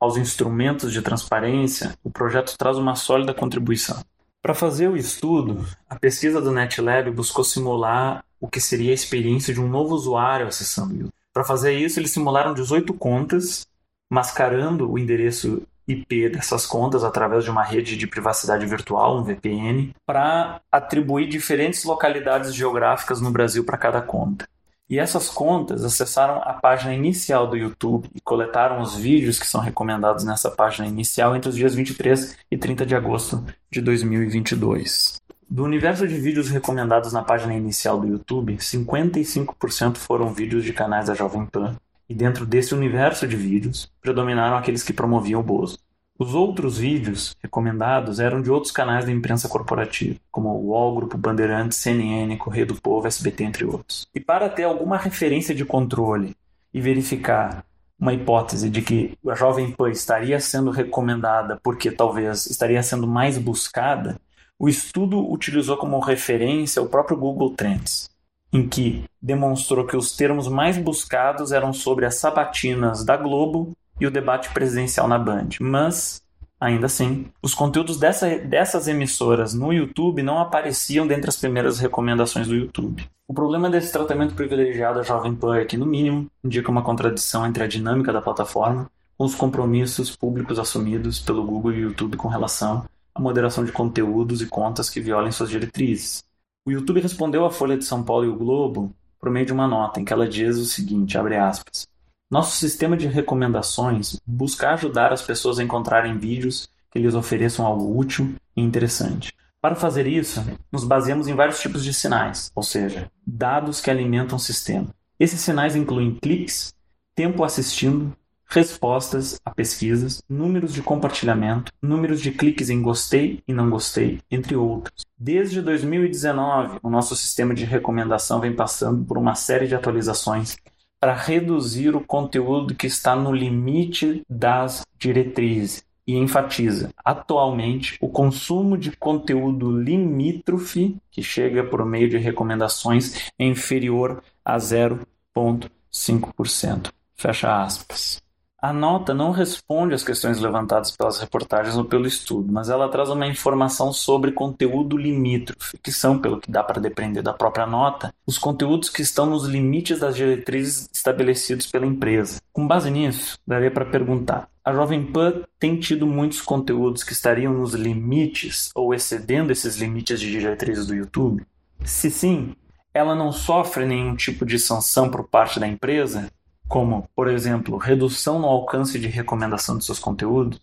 aos 0.00 0.16
instrumentos 0.16 0.92
de 0.92 1.02
transparência, 1.02 1.94
o 2.02 2.10
projeto 2.10 2.56
traz 2.56 2.78
uma 2.78 2.96
sólida 2.96 3.34
contribuição. 3.34 4.02
Para 4.42 4.54
fazer 4.54 4.88
o 4.88 4.96
estudo, 4.96 5.66
a 5.88 5.98
pesquisa 5.98 6.40
do 6.40 6.50
NetLab 6.50 7.10
buscou 7.10 7.44
simular 7.44 8.24
o 8.40 8.48
que 8.48 8.58
seria 8.58 8.90
a 8.90 8.94
experiência 8.94 9.52
de 9.52 9.60
um 9.60 9.68
novo 9.68 9.94
usuário 9.94 10.46
acessando 10.46 10.94
o 10.94 10.96
YouTube. 10.96 11.14
Para 11.32 11.44
fazer 11.44 11.74
isso, 11.74 12.00
eles 12.00 12.10
simularam 12.10 12.54
18 12.54 12.94
contas, 12.94 13.66
mascarando 14.10 14.90
o 14.90 14.98
endereço 14.98 15.62
IP 15.86 16.30
dessas 16.30 16.66
contas 16.66 17.04
através 17.04 17.44
de 17.44 17.50
uma 17.50 17.62
rede 17.62 17.96
de 17.96 18.06
privacidade 18.06 18.64
virtual, 18.64 19.18
um 19.18 19.24
VPN, 19.24 19.94
para 20.06 20.60
atribuir 20.72 21.28
diferentes 21.28 21.84
localidades 21.84 22.54
geográficas 22.54 23.20
no 23.20 23.30
Brasil 23.30 23.64
para 23.64 23.76
cada 23.76 24.00
conta. 24.00 24.48
E 24.90 24.98
essas 24.98 25.28
contas 25.28 25.84
acessaram 25.84 26.42
a 26.42 26.54
página 26.54 26.92
inicial 26.92 27.46
do 27.46 27.56
YouTube 27.56 28.10
e 28.12 28.20
coletaram 28.20 28.80
os 28.80 28.96
vídeos 28.96 29.38
que 29.38 29.46
são 29.46 29.60
recomendados 29.60 30.24
nessa 30.24 30.50
página 30.50 30.88
inicial 30.88 31.36
entre 31.36 31.48
os 31.48 31.54
dias 31.54 31.76
23 31.76 32.36
e 32.50 32.58
30 32.58 32.84
de 32.84 32.96
agosto 32.96 33.44
de 33.70 33.80
2022. 33.80 35.22
Do 35.48 35.62
universo 35.62 36.08
de 36.08 36.18
vídeos 36.18 36.50
recomendados 36.50 37.12
na 37.12 37.22
página 37.22 37.54
inicial 37.54 38.00
do 38.00 38.08
YouTube, 38.08 38.56
55% 38.56 39.96
foram 39.96 40.34
vídeos 40.34 40.64
de 40.64 40.72
canais 40.72 41.06
da 41.06 41.14
Jovem 41.14 41.46
Pan, 41.46 41.76
e 42.08 42.14
dentro 42.14 42.44
desse 42.44 42.74
universo 42.74 43.28
de 43.28 43.36
vídeos, 43.36 43.88
predominaram 44.02 44.56
aqueles 44.56 44.82
que 44.82 44.92
promoviam 44.92 45.40
o 45.40 45.44
Bozo. 45.44 45.78
Os 46.20 46.34
outros 46.34 46.76
vídeos 46.76 47.34
recomendados 47.42 48.20
eram 48.20 48.42
de 48.42 48.50
outros 48.50 48.70
canais 48.70 49.06
da 49.06 49.10
imprensa 49.10 49.48
corporativa, 49.48 50.20
como 50.30 50.50
o 50.50 50.66
UOL, 50.66 50.96
Grupo 50.96 51.16
Bandeirantes, 51.16 51.78
CNN, 51.78 52.36
Correio 52.36 52.66
do 52.66 52.74
Povo, 52.78 53.06
SBT, 53.06 53.42
entre 53.44 53.64
outros. 53.64 54.06
E 54.14 54.20
para 54.20 54.50
ter 54.50 54.64
alguma 54.64 54.98
referência 54.98 55.54
de 55.54 55.64
controle 55.64 56.36
e 56.74 56.78
verificar 56.78 57.64
uma 57.98 58.12
hipótese 58.12 58.68
de 58.68 58.82
que 58.82 59.16
a 59.26 59.34
Jovem 59.34 59.72
Pan 59.72 59.90
estaria 59.90 60.38
sendo 60.40 60.70
recomendada 60.70 61.58
porque 61.62 61.90
talvez 61.90 62.44
estaria 62.44 62.82
sendo 62.82 63.06
mais 63.06 63.38
buscada, 63.38 64.20
o 64.58 64.68
estudo 64.68 65.26
utilizou 65.32 65.78
como 65.78 65.98
referência 66.00 66.82
o 66.82 66.88
próprio 66.90 67.16
Google 67.16 67.54
Trends, 67.54 68.10
em 68.52 68.68
que 68.68 69.04
demonstrou 69.22 69.86
que 69.86 69.96
os 69.96 70.14
termos 70.14 70.48
mais 70.48 70.76
buscados 70.76 71.50
eram 71.50 71.72
sobre 71.72 72.04
as 72.04 72.16
sabatinas 72.16 73.06
da 73.06 73.16
Globo 73.16 73.74
e 74.00 74.06
o 74.06 74.10
debate 74.10 74.50
presidencial 74.50 75.06
na 75.06 75.18
Band. 75.18 75.50
Mas, 75.60 76.22
ainda 76.58 76.86
assim, 76.86 77.26
os 77.42 77.54
conteúdos 77.54 77.98
dessa, 77.98 78.38
dessas 78.38 78.88
emissoras 78.88 79.54
no 79.54 79.72
YouTube 79.72 80.22
não 80.22 80.38
apareciam 80.38 81.06
dentre 81.06 81.28
as 81.28 81.36
primeiras 81.36 81.78
recomendações 81.78 82.48
do 82.48 82.56
YouTube. 82.56 83.06
O 83.28 83.34
problema 83.34 83.70
desse 83.70 83.92
tratamento 83.92 84.34
privilegiado 84.34 84.98
à 84.98 85.02
Jovem 85.02 85.34
Pan 85.34 85.56
é 85.56 85.64
que, 85.64 85.76
no 85.76 85.86
mínimo, 85.86 86.28
indica 86.42 86.70
uma 86.70 86.82
contradição 86.82 87.46
entre 87.46 87.62
a 87.62 87.68
dinâmica 87.68 88.12
da 88.12 88.20
plataforma 88.22 88.90
com 89.16 89.24
os 89.24 89.34
compromissos 89.34 90.16
públicos 90.16 90.58
assumidos 90.58 91.20
pelo 91.20 91.44
Google 91.44 91.74
e 91.74 91.80
YouTube 91.80 92.16
com 92.16 92.26
relação 92.26 92.86
à 93.14 93.20
moderação 93.20 93.64
de 93.64 93.70
conteúdos 93.70 94.40
e 94.40 94.46
contas 94.46 94.88
que 94.88 95.00
violem 95.00 95.30
suas 95.30 95.50
diretrizes. 95.50 96.24
O 96.64 96.70
YouTube 96.70 97.00
respondeu 97.00 97.44
à 97.44 97.50
Folha 97.50 97.76
de 97.76 97.84
São 97.84 98.02
Paulo 98.02 98.24
e 98.24 98.28
o 98.28 98.36
Globo 98.36 98.94
por 99.20 99.30
meio 99.30 99.44
de 99.44 99.52
uma 99.52 99.68
nota 99.68 100.00
em 100.00 100.04
que 100.04 100.12
ela 100.12 100.26
diz 100.26 100.56
o 100.56 100.64
seguinte, 100.64 101.18
abre 101.18 101.36
aspas, 101.36 101.86
nosso 102.30 102.56
sistema 102.56 102.96
de 102.96 103.08
recomendações 103.08 104.20
busca 104.24 104.70
ajudar 104.70 105.12
as 105.12 105.20
pessoas 105.20 105.58
a 105.58 105.64
encontrarem 105.64 106.16
vídeos 106.16 106.68
que 106.88 107.00
lhes 107.00 107.14
ofereçam 107.14 107.66
algo 107.66 107.98
útil 107.98 108.34
e 108.56 108.62
interessante. 108.62 109.34
Para 109.60 109.74
fazer 109.74 110.06
isso, 110.06 110.40
nos 110.70 110.84
baseamos 110.84 111.26
em 111.26 111.34
vários 111.34 111.60
tipos 111.60 111.82
de 111.82 111.92
sinais, 111.92 112.52
ou 112.54 112.62
seja, 112.62 113.10
dados 113.26 113.80
que 113.80 113.90
alimentam 113.90 114.36
o 114.36 114.40
sistema. 114.40 114.94
Esses 115.18 115.40
sinais 115.40 115.74
incluem 115.74 116.14
cliques, 116.14 116.72
tempo 117.16 117.42
assistindo, 117.42 118.16
respostas 118.46 119.40
a 119.44 119.50
pesquisas, 119.50 120.22
números 120.28 120.72
de 120.72 120.82
compartilhamento, 120.82 121.72
números 121.82 122.20
de 122.20 122.30
cliques 122.30 122.70
em 122.70 122.80
gostei 122.80 123.42
e 123.46 123.52
não 123.52 123.68
gostei, 123.68 124.20
entre 124.30 124.54
outros. 124.54 125.04
Desde 125.18 125.60
2019, 125.60 126.78
o 126.82 126.90
nosso 126.90 127.14
sistema 127.16 127.54
de 127.54 127.64
recomendação 127.64 128.40
vem 128.40 128.54
passando 128.54 129.04
por 129.04 129.18
uma 129.18 129.34
série 129.34 129.66
de 129.66 129.74
atualizações 129.74 130.56
para 131.00 131.14
reduzir 131.14 131.96
o 131.96 132.04
conteúdo 132.04 132.74
que 132.74 132.86
está 132.86 133.16
no 133.16 133.32
limite 133.32 134.22
das 134.28 134.84
diretrizes 134.98 135.82
e 136.06 136.14
enfatiza, 136.16 136.92
atualmente, 137.04 137.96
o 138.00 138.08
consumo 138.08 138.76
de 138.76 138.94
conteúdo 138.96 139.70
limítrofe, 139.70 140.96
que 141.10 141.22
chega 141.22 141.62
por 141.64 141.86
meio 141.86 142.10
de 142.10 142.18
recomendações, 142.18 143.30
é 143.38 143.46
inferior 143.46 144.22
a 144.44 144.58
0,5%. 144.58 146.92
Fecha 147.16 147.62
aspas. 147.62 148.19
A 148.62 148.74
nota 148.74 149.14
não 149.14 149.30
responde 149.30 149.94
às 149.94 150.04
questões 150.04 150.38
levantadas 150.38 150.94
pelas 150.94 151.18
reportagens 151.18 151.78
ou 151.78 151.84
pelo 151.86 152.06
estudo, 152.06 152.52
mas 152.52 152.68
ela 152.68 152.90
traz 152.90 153.08
uma 153.08 153.26
informação 153.26 153.90
sobre 153.90 154.32
conteúdo 154.32 154.98
limítrofe, 154.98 155.78
que 155.78 155.90
são, 155.90 156.18
pelo 156.18 156.38
que 156.38 156.50
dá 156.50 156.62
para 156.62 156.78
depender 156.78 157.22
da 157.22 157.32
própria 157.32 157.66
nota, 157.66 158.12
os 158.26 158.36
conteúdos 158.36 158.90
que 158.90 159.00
estão 159.00 159.24
nos 159.24 159.46
limites 159.46 159.98
das 159.98 160.14
diretrizes 160.14 160.90
estabelecidos 160.92 161.68
pela 161.68 161.86
empresa. 161.86 162.38
Com 162.52 162.68
base 162.68 162.90
nisso, 162.90 163.38
daria 163.46 163.70
para 163.70 163.86
perguntar: 163.86 164.46
a 164.62 164.74
Jovem 164.74 165.10
Pan 165.10 165.42
tem 165.58 165.80
tido 165.80 166.06
muitos 166.06 166.42
conteúdos 166.42 167.02
que 167.02 167.14
estariam 167.14 167.54
nos 167.54 167.72
limites 167.72 168.70
ou 168.74 168.92
excedendo 168.92 169.52
esses 169.52 169.78
limites 169.78 170.20
de 170.20 170.30
diretrizes 170.30 170.86
do 170.86 170.94
YouTube? 170.94 171.46
Se 171.82 172.10
sim, 172.10 172.54
ela 172.92 173.14
não 173.14 173.32
sofre 173.32 173.86
nenhum 173.86 174.14
tipo 174.14 174.44
de 174.44 174.58
sanção 174.58 175.08
por 175.08 175.26
parte 175.26 175.58
da 175.58 175.66
empresa? 175.66 176.30
Como, 176.70 177.08
por 177.16 177.26
exemplo, 177.26 177.76
redução 177.76 178.38
no 178.38 178.46
alcance 178.46 178.96
de 178.96 179.08
recomendação 179.08 179.76
de 179.76 179.84
seus 179.84 179.98
conteúdos, 179.98 180.60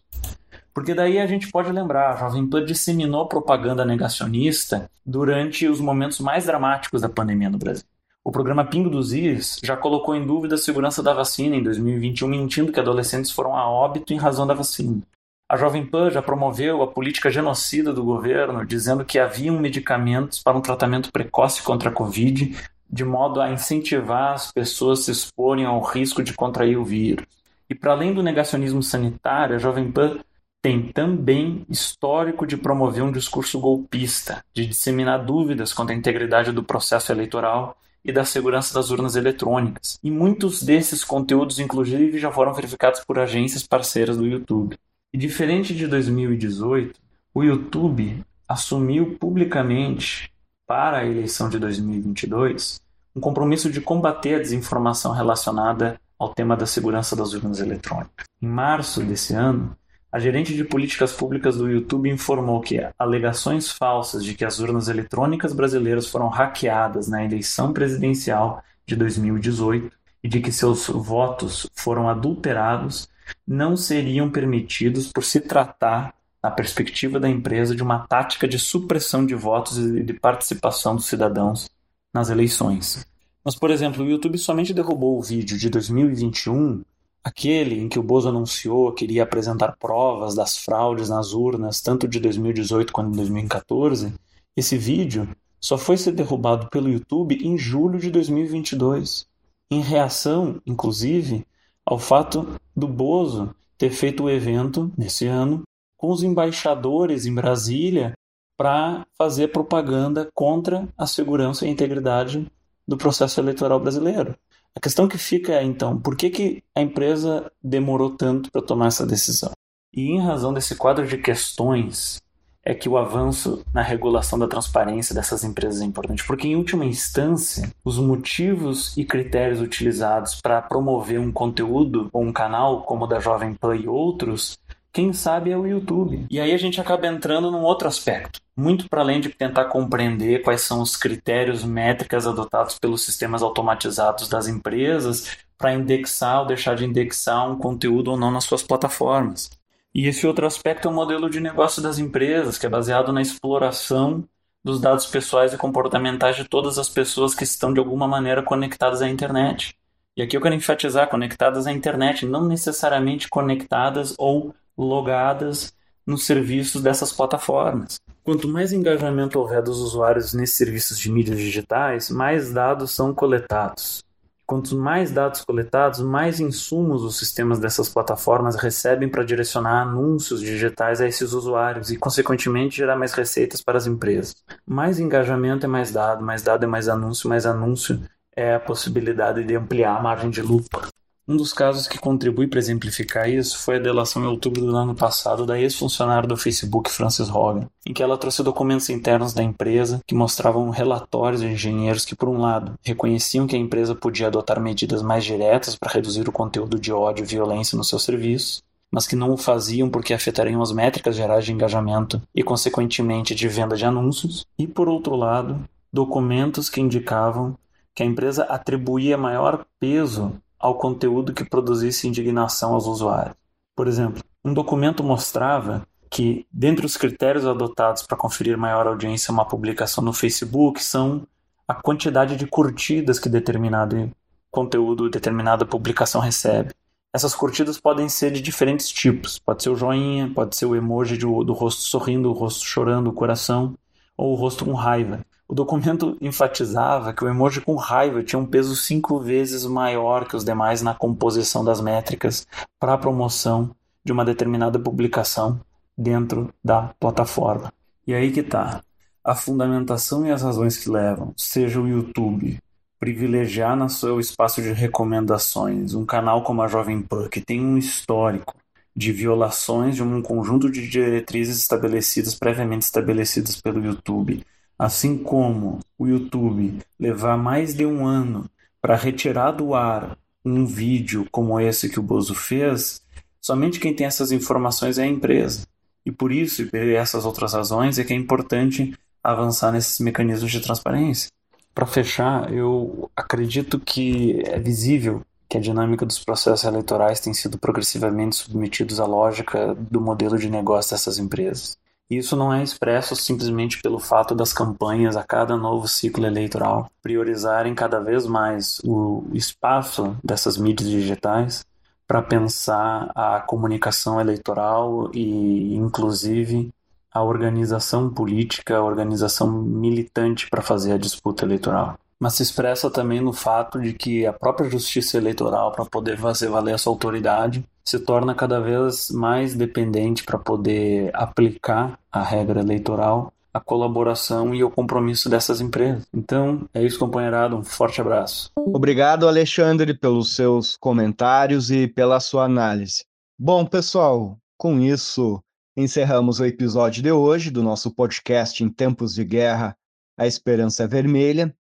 porque 0.73 0.93
daí 0.93 1.19
a 1.19 1.27
gente 1.27 1.51
pode 1.51 1.69
lembrar, 1.69 2.13
a 2.13 2.15
Jovem 2.15 2.47
Pan 2.47 2.63
disseminou 2.63 3.27
propaganda 3.27 3.83
negacionista 3.83 4.89
durante 5.05 5.67
os 5.67 5.81
momentos 5.81 6.21
mais 6.21 6.45
dramáticos 6.45 7.01
da 7.01 7.09
pandemia 7.09 7.49
no 7.49 7.57
Brasil. 7.57 7.83
O 8.23 8.31
programa 8.31 8.63
Pingo 8.63 8.89
dos 8.89 9.11
Is 9.11 9.59
já 9.61 9.75
colocou 9.75 10.15
em 10.15 10.25
dúvida 10.25 10.55
a 10.55 10.57
segurança 10.57 11.03
da 11.03 11.13
vacina 11.13 11.57
em 11.57 11.63
2021, 11.63 12.27
mentindo 12.29 12.71
que 12.71 12.79
adolescentes 12.79 13.31
foram 13.31 13.53
a 13.53 13.69
óbito 13.69 14.13
em 14.13 14.17
razão 14.17 14.47
da 14.47 14.53
vacina. 14.53 15.01
A 15.49 15.57
Jovem 15.57 15.85
Pan 15.85 16.09
já 16.09 16.21
promoveu 16.21 16.81
a 16.83 16.87
política 16.87 17.29
genocida 17.29 17.91
do 17.91 18.03
governo, 18.03 18.65
dizendo 18.65 19.03
que 19.03 19.19
haviam 19.19 19.59
medicamentos 19.59 20.41
para 20.41 20.57
um 20.57 20.61
tratamento 20.61 21.11
precoce 21.11 21.61
contra 21.63 21.89
a 21.89 21.93
Covid, 21.93 22.55
de 22.89 23.03
modo 23.03 23.41
a 23.41 23.51
incentivar 23.51 24.33
as 24.33 24.51
pessoas 24.51 24.99
a 24.99 25.03
se 25.03 25.11
exporem 25.11 25.65
ao 25.65 25.81
risco 25.81 26.23
de 26.23 26.33
contrair 26.33 26.77
o 26.77 26.85
vírus. 26.85 27.25
E 27.69 27.75
para 27.75 27.91
além 27.91 28.13
do 28.13 28.23
negacionismo 28.23 28.81
sanitário, 28.81 29.55
a 29.55 29.59
Jovem 29.59 29.91
Pan 29.91 30.19
tem 30.61 30.91
também 30.91 31.65
histórico 31.69 32.45
de 32.45 32.57
promover 32.57 33.03
um 33.03 33.11
discurso 33.11 33.59
golpista, 33.59 34.43
de 34.53 34.65
disseminar 34.65 35.23
dúvidas 35.23 35.73
quanto 35.73 35.91
à 35.91 35.95
integridade 35.95 36.51
do 36.51 36.63
processo 36.63 37.11
eleitoral 37.11 37.77
e 38.03 38.11
da 38.11 38.23
segurança 38.23 38.73
das 38.73 38.89
urnas 38.89 39.15
eletrônicas. 39.15 39.99
E 40.01 40.09
muitos 40.09 40.63
desses 40.63 41.03
conteúdos, 41.03 41.59
inclusive, 41.59 42.17
já 42.17 42.31
foram 42.31 42.53
verificados 42.53 43.01
por 43.05 43.19
agências 43.19 43.67
parceiras 43.67 44.17
do 44.17 44.25
YouTube. 44.25 44.77
E 45.13 45.17
diferente 45.17 45.75
de 45.75 45.87
2018, 45.87 46.99
o 47.33 47.43
YouTube 47.43 48.23
assumiu 48.47 49.17
publicamente 49.19 50.31
para 50.67 50.97
a 50.97 51.05
eleição 51.05 51.47
de 51.47 51.57
2022 51.57 52.81
um 53.15 53.19
compromisso 53.19 53.71
de 53.71 53.81
combater 53.81 54.35
a 54.35 54.39
desinformação 54.39 55.11
relacionada 55.11 55.99
ao 56.19 56.33
tema 56.33 56.55
da 56.55 56.67
segurança 56.67 57.15
das 57.15 57.33
urnas 57.33 57.59
eletrônicas. 57.59 58.27
Em 58.39 58.47
março 58.47 59.01
desse 59.01 59.33
ano, 59.33 59.75
a 60.11 60.19
gerente 60.19 60.53
de 60.53 60.63
políticas 60.63 61.13
públicas 61.13 61.57
do 61.57 61.69
YouTube 61.69 62.09
informou 62.09 62.61
que 62.61 62.79
alegações 62.97 63.71
falsas 63.71 64.23
de 64.23 64.35
que 64.35 64.45
as 64.45 64.59
urnas 64.59 64.87
eletrônicas 64.87 65.53
brasileiras 65.53 66.07
foram 66.07 66.27
hackeadas 66.27 67.07
na 67.07 67.25
eleição 67.25 67.73
presidencial 67.73 68.63
de 68.85 68.95
2018 68.95 69.91
e 70.23 70.29
de 70.29 70.39
que 70.39 70.51
seus 70.51 70.87
votos 70.87 71.67
foram 71.73 72.09
adulterados 72.09 73.09
não 73.47 73.75
seriam 73.75 74.29
permitidos 74.29 75.11
por 75.11 75.23
se 75.23 75.41
tratar 75.41 76.13
na 76.47 76.51
perspectiva 76.51 77.19
da 77.19 77.29
empresa, 77.29 77.75
de 77.75 77.83
uma 77.83 78.07
tática 78.07 78.47
de 78.47 78.57
supressão 78.57 79.25
de 79.25 79.35
votos 79.35 79.77
e 79.77 80.01
de 80.01 80.13
participação 80.13 80.95
dos 80.95 81.05
cidadãos 81.05 81.69
nas 82.13 82.29
eleições. 82.29 83.05
Mas, 83.43 83.53
por 83.53 83.69
exemplo, 83.69 84.01
o 84.01 84.07
YouTube 84.07 84.37
somente 84.37 84.73
derrubou 84.73 85.19
o 85.19 85.21
vídeo 85.21 85.57
de 85.57 85.69
2021, 85.69 86.83
aquele 87.21 87.81
em 87.81 87.89
que 87.89 87.99
o 87.99 88.03
Bozo 88.03 88.29
anunciou 88.29 88.93
que 88.93 89.03
iria 89.03 89.23
apresentar 89.23 89.75
provas 89.77 90.35
das 90.35 90.57
fraudes 90.57 91.09
nas 91.09 91.33
urnas, 91.33 91.81
tanto 91.81 92.07
de 92.07 92.17
2018 92.17 92.93
quanto 92.93 93.11
de 93.11 93.17
2014. 93.17 94.13
Esse 94.55 94.77
vídeo 94.77 95.27
só 95.59 95.77
foi 95.77 95.97
ser 95.97 96.13
derrubado 96.13 96.69
pelo 96.69 96.89
YouTube 96.89 97.45
em 97.45 97.57
julho 97.57 97.99
de 97.99 98.09
2022, 98.09 99.27
em 99.69 99.81
reação, 99.81 100.61
inclusive, 100.65 101.45
ao 101.85 101.99
fato 101.99 102.47
do 102.73 102.87
Bozo 102.87 103.53
ter 103.77 103.89
feito 103.89 104.23
o 104.23 104.29
evento 104.29 104.89
nesse 104.97 105.25
ano 105.27 105.67
com 105.97 106.09
os 106.09 106.23
embaixadores 106.23 107.25
em 107.25 107.33
Brasília 107.33 108.13
para 108.55 109.05
fazer 109.17 109.49
propaganda 109.49 110.29
contra 110.33 110.87
a 110.97 111.05
segurança 111.05 111.65
e 111.65 111.69
a 111.69 111.71
integridade 111.71 112.49
do 112.87 112.97
processo 112.97 113.39
eleitoral 113.39 113.79
brasileiro. 113.79 114.35
A 114.75 114.79
questão 114.79 115.07
que 115.07 115.17
fica 115.17 115.53
é, 115.53 115.63
então, 115.63 115.99
por 115.99 116.15
que, 116.15 116.29
que 116.29 116.63
a 116.75 116.81
empresa 116.81 117.51
demorou 117.63 118.11
tanto 118.11 118.51
para 118.51 118.61
tomar 118.61 118.87
essa 118.87 119.05
decisão? 119.05 119.51
E 119.93 120.11
em 120.11 120.21
razão 120.21 120.53
desse 120.53 120.75
quadro 120.75 121.07
de 121.07 121.17
questões, 121.17 122.21
é 122.67 122.75
que 122.75 122.89
o 122.89 122.97
avanço 122.97 123.63
na 123.73 123.81
regulação 123.81 124.37
da 124.37 124.45
transparência 124.45 125.15
dessas 125.15 125.41
empresas 125.45 125.81
é 125.81 125.85
importante, 125.85 126.27
porque 126.27 126.49
em 126.49 126.57
última 126.57 126.83
instância, 126.83 127.71
os 127.81 127.97
motivos 127.97 128.95
e 128.97 129.05
critérios 129.05 129.61
utilizados 129.61 130.41
para 130.41 130.61
promover 130.61 131.17
um 131.17 131.31
conteúdo 131.31 132.09
ou 132.11 132.21
um 132.21 132.33
canal 132.33 132.81
como 132.81 133.05
o 133.05 133.07
da 133.07 133.21
Jovem 133.21 133.53
Pan 133.53 133.73
e 133.73 133.87
outros 133.87 134.59
quem 134.91 135.13
sabe 135.13 135.51
é 135.51 135.57
o 135.57 135.65
YouTube. 135.65 136.25
E 136.29 136.39
aí 136.39 136.51
a 136.51 136.57
gente 136.57 136.81
acaba 136.81 137.07
entrando 137.07 137.51
num 137.51 137.61
outro 137.61 137.87
aspecto, 137.87 138.39
muito 138.55 138.89
para 138.89 139.01
além 139.01 139.21
de 139.21 139.29
tentar 139.29 139.65
compreender 139.65 140.41
quais 140.41 140.61
são 140.61 140.81
os 140.81 140.95
critérios 140.95 141.63
métricas 141.63 142.25
adotados 142.25 142.79
pelos 142.79 143.03
sistemas 143.03 143.43
automatizados 143.43 144.27
das 144.27 144.47
empresas 144.47 145.37
para 145.57 145.73
indexar 145.73 146.41
ou 146.41 146.47
deixar 146.47 146.75
de 146.75 146.85
indexar 146.85 147.49
um 147.49 147.57
conteúdo 147.57 148.11
ou 148.11 148.17
não 148.17 148.31
nas 148.31 148.43
suas 148.43 148.63
plataformas. 148.63 149.49
E 149.93 150.07
esse 150.07 150.27
outro 150.27 150.45
aspecto 150.45 150.87
é 150.87 150.91
o 150.91 150.93
modelo 150.93 151.29
de 151.29 151.39
negócio 151.39 151.81
das 151.81 151.97
empresas, 151.97 152.57
que 152.57 152.65
é 152.65 152.69
baseado 152.69 153.11
na 153.11 153.21
exploração 153.21 154.23
dos 154.63 154.79
dados 154.81 155.05
pessoais 155.05 155.53
e 155.53 155.57
comportamentais 155.57 156.35
de 156.35 156.43
todas 156.43 156.77
as 156.77 156.89
pessoas 156.89 157.33
que 157.33 157.43
estão 157.43 157.73
de 157.73 157.79
alguma 157.79 158.07
maneira 158.07 158.43
conectadas 158.43 159.01
à 159.01 159.09
internet. 159.09 159.75
E 160.15 160.21
aqui 160.21 160.35
eu 160.35 160.41
quero 160.41 160.55
enfatizar 160.55 161.09
conectadas 161.09 161.67
à 161.67 161.71
internet, 161.71 162.25
não 162.25 162.45
necessariamente 162.45 163.29
conectadas 163.29 164.13
ou 164.17 164.53
logadas 164.77 165.73
nos 166.05 166.25
serviços 166.25 166.81
dessas 166.81 167.11
plataformas. 167.11 167.99
Quanto 168.23 168.47
mais 168.47 168.71
engajamento 168.71 169.39
houver 169.39 169.61
dos 169.61 169.79
usuários 169.79 170.33
nesses 170.33 170.57
serviços 170.57 170.99
de 170.99 171.11
mídias 171.11 171.37
digitais, 171.37 172.09
mais 172.09 172.51
dados 172.51 172.91
são 172.91 173.13
coletados. 173.13 174.03
Quanto 174.45 174.77
mais 174.77 175.11
dados 175.11 175.43
coletados, 175.43 175.99
mais 175.99 176.39
insumos 176.39 177.03
os 177.03 177.17
sistemas 177.17 177.59
dessas 177.59 177.89
plataformas 177.89 178.55
recebem 178.55 179.09
para 179.09 179.25
direcionar 179.25 179.81
anúncios 179.81 180.39
digitais 180.39 181.01
a 181.01 181.07
esses 181.07 181.33
usuários 181.33 181.91
e, 181.91 181.97
consequentemente, 181.97 182.77
gerar 182.77 182.95
mais 182.95 183.11
receitas 183.11 183.61
para 183.61 183.77
as 183.77 183.87
empresas. 183.87 184.35
Mais 184.65 184.99
engajamento 184.99 185.65
é 185.65 185.69
mais 185.69 185.91
dado, 185.91 186.23
mais 186.23 186.41
dado 186.41 186.63
é 186.63 186.67
mais 186.67 186.87
anúncio, 186.87 187.27
mais 187.27 187.45
anúncio 187.45 188.01
é 188.33 188.55
a 188.55 188.59
possibilidade 188.59 189.43
de 189.43 189.53
ampliar 189.53 189.97
a 189.97 190.01
margem 190.01 190.29
de 190.29 190.41
lucro. 190.41 190.87
Um 191.29 191.35
dos 191.35 191.51
casos 191.51 191.89
que 191.89 191.99
contribui 191.99 192.47
para 192.47 192.57
exemplificar 192.57 193.29
isso 193.29 193.59
foi 193.59 193.75
a 193.75 193.79
delação 193.79 194.23
em 194.23 194.27
outubro 194.27 194.61
do 194.61 194.73
ano 194.77 194.95
passado 194.95 195.45
da 195.45 195.59
ex-funcionária 195.59 196.25
do 196.25 196.37
Facebook, 196.37 196.89
Frances 196.89 197.29
Hogan, 197.29 197.67
em 197.85 197.91
que 197.91 198.01
ela 198.01 198.17
trouxe 198.17 198.41
documentos 198.41 198.89
internos 198.89 199.33
da 199.33 199.43
empresa 199.43 200.01
que 200.07 200.15
mostravam 200.15 200.69
relatórios 200.69 201.41
de 201.41 201.47
engenheiros 201.47 202.05
que, 202.05 202.15
por 202.15 202.29
um 202.29 202.39
lado, 202.39 202.75
reconheciam 202.81 203.45
que 203.45 203.57
a 203.57 203.59
empresa 203.59 203.93
podia 203.93 204.27
adotar 204.27 204.61
medidas 204.61 205.01
mais 205.01 205.25
diretas 205.25 205.75
para 205.75 205.91
reduzir 205.91 206.29
o 206.29 206.31
conteúdo 206.31 206.79
de 206.79 206.93
ódio 206.93 207.25
e 207.25 207.27
violência 207.27 207.77
no 207.77 207.83
seu 207.83 207.99
serviço, 207.99 208.63
mas 208.89 209.05
que 209.05 209.17
não 209.17 209.33
o 209.33 209.37
faziam 209.37 209.89
porque 209.89 210.13
afetariam 210.13 210.61
as 210.61 210.71
métricas 210.71 211.17
gerais 211.17 211.43
de 211.43 211.51
engajamento 211.51 212.21
e, 212.33 212.41
consequentemente, 212.41 213.35
de 213.35 213.49
venda 213.49 213.75
de 213.75 213.83
anúncios, 213.83 214.45
e, 214.57 214.65
por 214.65 214.87
outro 214.87 215.13
lado, 215.17 215.59
documentos 215.91 216.69
que 216.69 216.79
indicavam 216.79 217.57
que 217.93 218.01
a 218.01 218.05
empresa 218.05 218.43
atribuía 218.43 219.17
maior 219.17 219.65
peso 219.77 220.39
ao 220.59 220.75
conteúdo 220.75 221.33
que 221.33 221.43
produzisse 221.43 222.07
indignação 222.07 222.73
aos 222.73 222.85
usuários. 222.85 223.35
Por 223.75 223.87
exemplo, 223.87 224.23
um 224.43 224.53
documento 224.53 225.03
mostrava 225.03 225.87
que, 226.09 226.47
dentre 226.51 226.85
os 226.85 226.97
critérios 226.97 227.45
adotados 227.45 228.03
para 228.03 228.17
conferir 228.17 228.57
maior 228.57 228.87
audiência 228.87 229.31
a 229.31 229.33
uma 229.33 229.45
publicação 229.45 230.03
no 230.03 230.13
Facebook, 230.13 230.83
são 230.83 231.27
a 231.67 231.75
quantidade 231.75 232.35
de 232.35 232.47
curtidas 232.47 233.19
que 233.19 233.29
determinado 233.29 234.09
conteúdo, 234.49 235.09
determinada 235.09 235.65
publicação 235.65 236.21
recebe. 236.21 236.73
Essas 237.13 237.35
curtidas 237.35 237.79
podem 237.79 238.07
ser 238.09 238.31
de 238.31 238.41
diferentes 238.41 238.89
tipos. 238.89 239.37
Pode 239.39 239.63
ser 239.63 239.69
o 239.69 239.75
joinha, 239.75 240.31
pode 240.33 240.55
ser 240.55 240.65
o 240.65 240.75
emoji 240.75 241.17
do, 241.17 241.43
do 241.43 241.53
rosto 241.53 241.81
sorrindo, 241.81 242.29
o 242.29 242.33
rosto 242.33 242.65
chorando, 242.65 243.07
o 243.07 243.13
coração, 243.13 243.75
ou 244.15 244.31
o 244.31 244.35
rosto 244.35 244.65
com 244.65 244.73
raiva. 244.73 245.25
O 245.47 245.55
documento 245.55 246.17
enfatizava 246.19 247.13
que 247.13 247.23
o 247.23 247.29
emoji 247.29 247.61
com 247.61 247.75
raiva 247.75 248.21
tinha 248.21 248.39
um 248.39 248.45
peso 248.45 248.75
cinco 248.75 249.19
vezes 249.19 249.65
maior 249.65 250.27
que 250.27 250.35
os 250.35 250.43
demais 250.43 250.81
na 250.81 250.93
composição 250.93 251.63
das 251.63 251.79
métricas 251.79 252.45
para 252.79 252.93
a 252.93 252.97
promoção 252.97 253.73
de 254.03 254.11
uma 254.11 254.25
determinada 254.25 254.77
publicação 254.77 255.59
dentro 255.97 256.53
da 256.63 256.93
plataforma. 256.99 257.71
E 258.05 258.13
aí 258.13 258.31
que 258.31 258.43
tá. 258.43 258.81
A 259.23 259.35
fundamentação 259.35 260.25
e 260.25 260.31
as 260.31 260.41
razões 260.41 260.77
que 260.77 260.89
levam, 260.89 261.33
seja 261.35 261.79
o 261.79 261.87
YouTube 261.87 262.59
privilegiar 262.99 263.75
no 263.75 263.89
seu 263.89 264.19
espaço 264.19 264.61
de 264.61 264.71
recomendações 264.71 265.93
um 265.93 266.05
canal 266.05 266.43
como 266.43 266.61
a 266.61 266.67
Jovem 266.67 267.01
Pan, 267.01 267.29
que 267.29 267.41
tem 267.41 267.63
um 267.63 267.77
histórico 267.77 268.55
de 268.95 269.11
violações 269.11 269.95
de 269.95 270.03
um 270.03 270.21
conjunto 270.21 270.71
de 270.71 270.87
diretrizes 270.87 271.59
estabelecidas, 271.59 272.33
previamente 272.33 272.83
estabelecidas 272.83 273.61
pelo 273.61 273.83
YouTube, 273.85 274.43
assim 274.77 275.17
como 275.17 275.79
o 275.97 276.07
YouTube 276.07 276.79
levar 276.99 277.37
mais 277.37 277.73
de 277.73 277.85
um 277.85 278.05
ano 278.05 278.49
para 278.81 278.95
retirar 278.95 279.51
do 279.51 279.73
ar 279.73 280.17
um 280.45 280.65
vídeo 280.65 281.27
como 281.31 281.59
esse 281.59 281.89
que 281.89 281.99
o 281.99 282.03
Bozo 282.03 282.33
fez, 282.33 283.01
somente 283.41 283.79
quem 283.79 283.93
tem 283.93 284.07
essas 284.07 284.31
informações 284.31 284.97
é 284.97 285.03
a 285.03 285.07
empresa. 285.07 285.65
E 286.05 286.11
por 286.11 286.31
isso, 286.31 286.61
e 286.61 286.65
por 286.65 286.79
essas 286.79 287.25
outras 287.25 287.53
razões, 287.53 287.99
é 287.99 288.03
que 288.03 288.13
é 288.13 288.15
importante 288.15 288.97
avançar 289.21 289.73
nesses 289.73 289.99
mecanismos 289.99 290.51
de 290.51 290.61
transparência. 290.61 291.29
Para 291.75 291.85
fechar, 291.85 292.51
eu 292.53 293.11
acredito 293.15 293.79
que 293.79 294.41
é 294.45 294.57
visível 294.57 295.21
que 295.49 295.57
a 295.57 295.61
dinâmica 295.61 296.05
dos 296.05 296.19
processos 296.19 296.65
eleitorais 296.65 297.19
tem 297.19 297.33
sido 297.33 297.57
progressivamente 297.57 298.35
submetidos 298.35 298.99
à 298.99 299.05
lógica 299.05 299.75
do 299.75 299.99
modelo 299.99 300.37
de 300.37 300.49
negócio 300.49 300.91
dessas 300.91 301.17
empresas. 301.17 301.77
Isso 302.09 302.37
não 302.37 302.53
é 302.53 302.63
expresso 302.63 303.15
simplesmente 303.17 303.81
pelo 303.81 303.99
fato 303.99 304.33
das 304.33 304.53
campanhas 304.53 305.17
a 305.17 305.23
cada 305.23 305.57
novo 305.57 305.87
ciclo 305.89 306.25
eleitoral 306.25 306.89
priorizarem 307.01 307.75
cada 307.75 307.99
vez 307.99 308.25
mais 308.25 308.79
o 308.85 309.25
espaço 309.33 310.15
dessas 310.23 310.57
mídias 310.57 310.89
digitais 310.89 311.65
para 312.07 312.21
pensar 312.21 313.11
a 313.13 313.41
comunicação 313.41 314.21
eleitoral 314.21 315.11
e, 315.13 315.75
inclusive, 315.75 316.71
a 317.11 317.21
organização 317.21 318.09
política, 318.09 318.77
a 318.77 318.83
organização 318.83 319.51
militante 319.51 320.49
para 320.49 320.61
fazer 320.61 320.93
a 320.93 320.97
disputa 320.97 321.43
eleitoral. 321.43 321.99
Mas 322.17 322.35
se 322.35 322.43
expressa 322.43 322.89
também 322.89 323.19
no 323.19 323.33
fato 323.33 323.81
de 323.81 323.91
que 323.91 324.25
a 324.25 324.31
própria 324.31 324.69
justiça 324.69 325.17
eleitoral, 325.17 325.73
para 325.73 325.85
poder 325.85 326.17
fazer 326.17 326.47
valer 326.47 326.75
essa 326.75 326.89
autoridade, 326.89 327.65
se 327.87 327.99
torna 327.99 328.35
cada 328.35 328.59
vez 328.59 329.09
mais 329.11 329.55
dependente 329.55 330.25
para 330.25 330.37
poder 330.37 331.09
aplicar 331.13 331.97
a 332.11 332.21
regra 332.21 332.59
eleitoral, 332.59 333.31
a 333.53 333.61
colaboração 333.61 334.53
e 334.53 334.61
o 334.61 334.69
compromisso 334.69 335.29
dessas 335.29 335.61
empresas. 335.61 336.05
Então, 336.13 336.67
é 336.73 336.83
isso, 336.83 336.99
companheirado. 336.99 337.55
Um 337.55 337.63
forte 337.63 338.01
abraço. 338.01 338.51
Obrigado, 338.57 339.25
Alexandre, 339.25 339.93
pelos 339.93 340.35
seus 340.35 340.75
comentários 340.75 341.71
e 341.71 341.87
pela 341.87 342.19
sua 342.19 342.43
análise. 342.43 343.05
Bom, 343.39 343.65
pessoal, 343.65 344.37
com 344.57 344.81
isso 344.81 345.41
encerramos 345.77 346.41
o 346.41 346.45
episódio 346.45 347.01
de 347.01 347.11
hoje 347.13 347.49
do 347.49 347.63
nosso 347.63 347.89
podcast 347.89 348.61
Em 348.65 348.69
Tempos 348.69 349.13
de 349.13 349.23
Guerra, 349.23 349.77
A 350.19 350.27
Esperança 350.27 350.83
é 350.83 350.87
Vermelha 350.87 351.55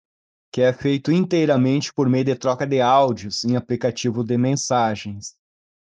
que 0.51 0.63
é 0.63 0.73
feito 0.73 1.11
inteiramente 1.11 1.93
por 1.93 2.09
meio 2.09 2.25
de 2.25 2.37
troca 2.37 2.65
de 2.65 2.81
áudios 2.81 3.45
em 3.45 3.57
aplicativo 3.57 4.23
de 4.23 4.39
mensagens. 4.39 5.35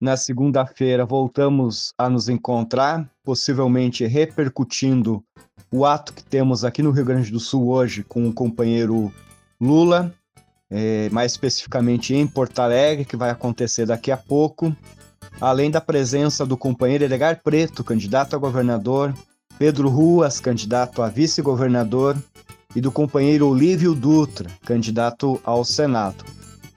Na 0.00 0.16
segunda-feira 0.16 1.04
voltamos 1.04 1.92
a 1.98 2.08
nos 2.08 2.30
encontrar, 2.30 3.06
possivelmente 3.22 4.06
repercutindo 4.06 5.22
o 5.70 5.84
ato 5.84 6.14
que 6.14 6.24
temos 6.24 6.64
aqui 6.64 6.82
no 6.82 6.90
Rio 6.90 7.04
Grande 7.04 7.30
do 7.30 7.38
Sul 7.38 7.68
hoje 7.68 8.02
com 8.02 8.26
o 8.26 8.32
companheiro 8.32 9.12
Lula, 9.60 10.10
é, 10.70 11.10
mais 11.10 11.32
especificamente 11.32 12.14
em 12.14 12.26
Porto 12.26 12.60
Alegre, 12.60 13.04
que 13.04 13.14
vai 13.14 13.28
acontecer 13.28 13.84
daqui 13.84 14.10
a 14.10 14.16
pouco, 14.16 14.74
além 15.38 15.70
da 15.70 15.82
presença 15.82 16.46
do 16.46 16.56
companheiro 16.56 17.04
Edgar 17.04 17.42
Preto, 17.42 17.84
candidato 17.84 18.34
a 18.34 18.38
governador, 18.38 19.12
Pedro 19.58 19.90
Ruas, 19.90 20.40
candidato 20.40 21.02
a 21.02 21.08
vice-governador, 21.08 22.16
e 22.74 22.80
do 22.80 22.90
companheiro 22.90 23.48
Olívio 23.48 23.94
Dutra, 23.94 24.48
candidato 24.64 25.38
ao 25.44 25.62
Senado, 25.62 26.24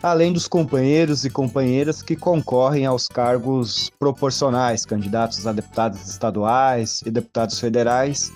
além 0.04 0.34
dos 0.34 0.50
companheiros 0.50 1.24
e 1.24 1.30
companheiras 1.30 2.02
que 2.02 2.18
concorrem 2.18 2.86
aos 2.86 3.08
cargos 3.08 3.90
proporcionais, 3.98 4.86
candidatos 4.86 5.48
a 5.48 5.54
deputados 5.54 6.06
estaduais 6.06 7.02
e 7.06 7.10
deputados 7.10 7.58
federais, 7.58 8.30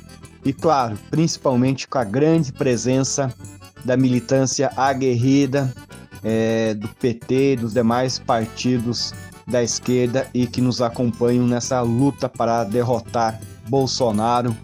e, 0.45 0.53
claro, 0.53 0.97
principalmente 1.12 1.86
com 1.86 1.97
a 1.97 2.06
grande 2.06 2.53
presença 2.53 3.34
da 3.84 3.97
militância 3.97 4.71
aguerrida 4.77 5.73
é, 6.23 6.73
do 6.73 6.88
PT 6.88 7.58
dos 7.58 7.73
demais 7.73 8.17
partidos 8.17 9.13
da 9.45 9.62
esquerda 9.62 10.25
e 10.34 10.47
que 10.47 10.62
nos 10.62 10.82
acompanham 10.82 11.45
nessa 11.45 11.82
luta 11.82 12.30
para 12.30 12.63
derrotar 12.63 13.39
Bolsonaro 13.67 14.56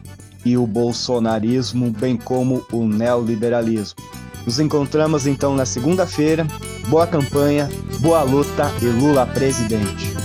e 0.46 0.58
o 0.58 0.66
bolsonarismo, 0.66 1.92
bem 1.92 2.16
como 2.16 2.66
o 2.72 2.86
neoliberalismo. 2.86 4.23
Nos 4.46 4.60
encontramos 4.60 5.26
então 5.26 5.56
na 5.56 5.66
segunda-feira. 5.66 6.46
Boa 6.88 7.08
campanha, 7.08 7.70
boa 8.00 8.24
luta 8.24 8.72
e 8.82 8.86
Lula 8.86 9.26
presidente. 9.26 10.23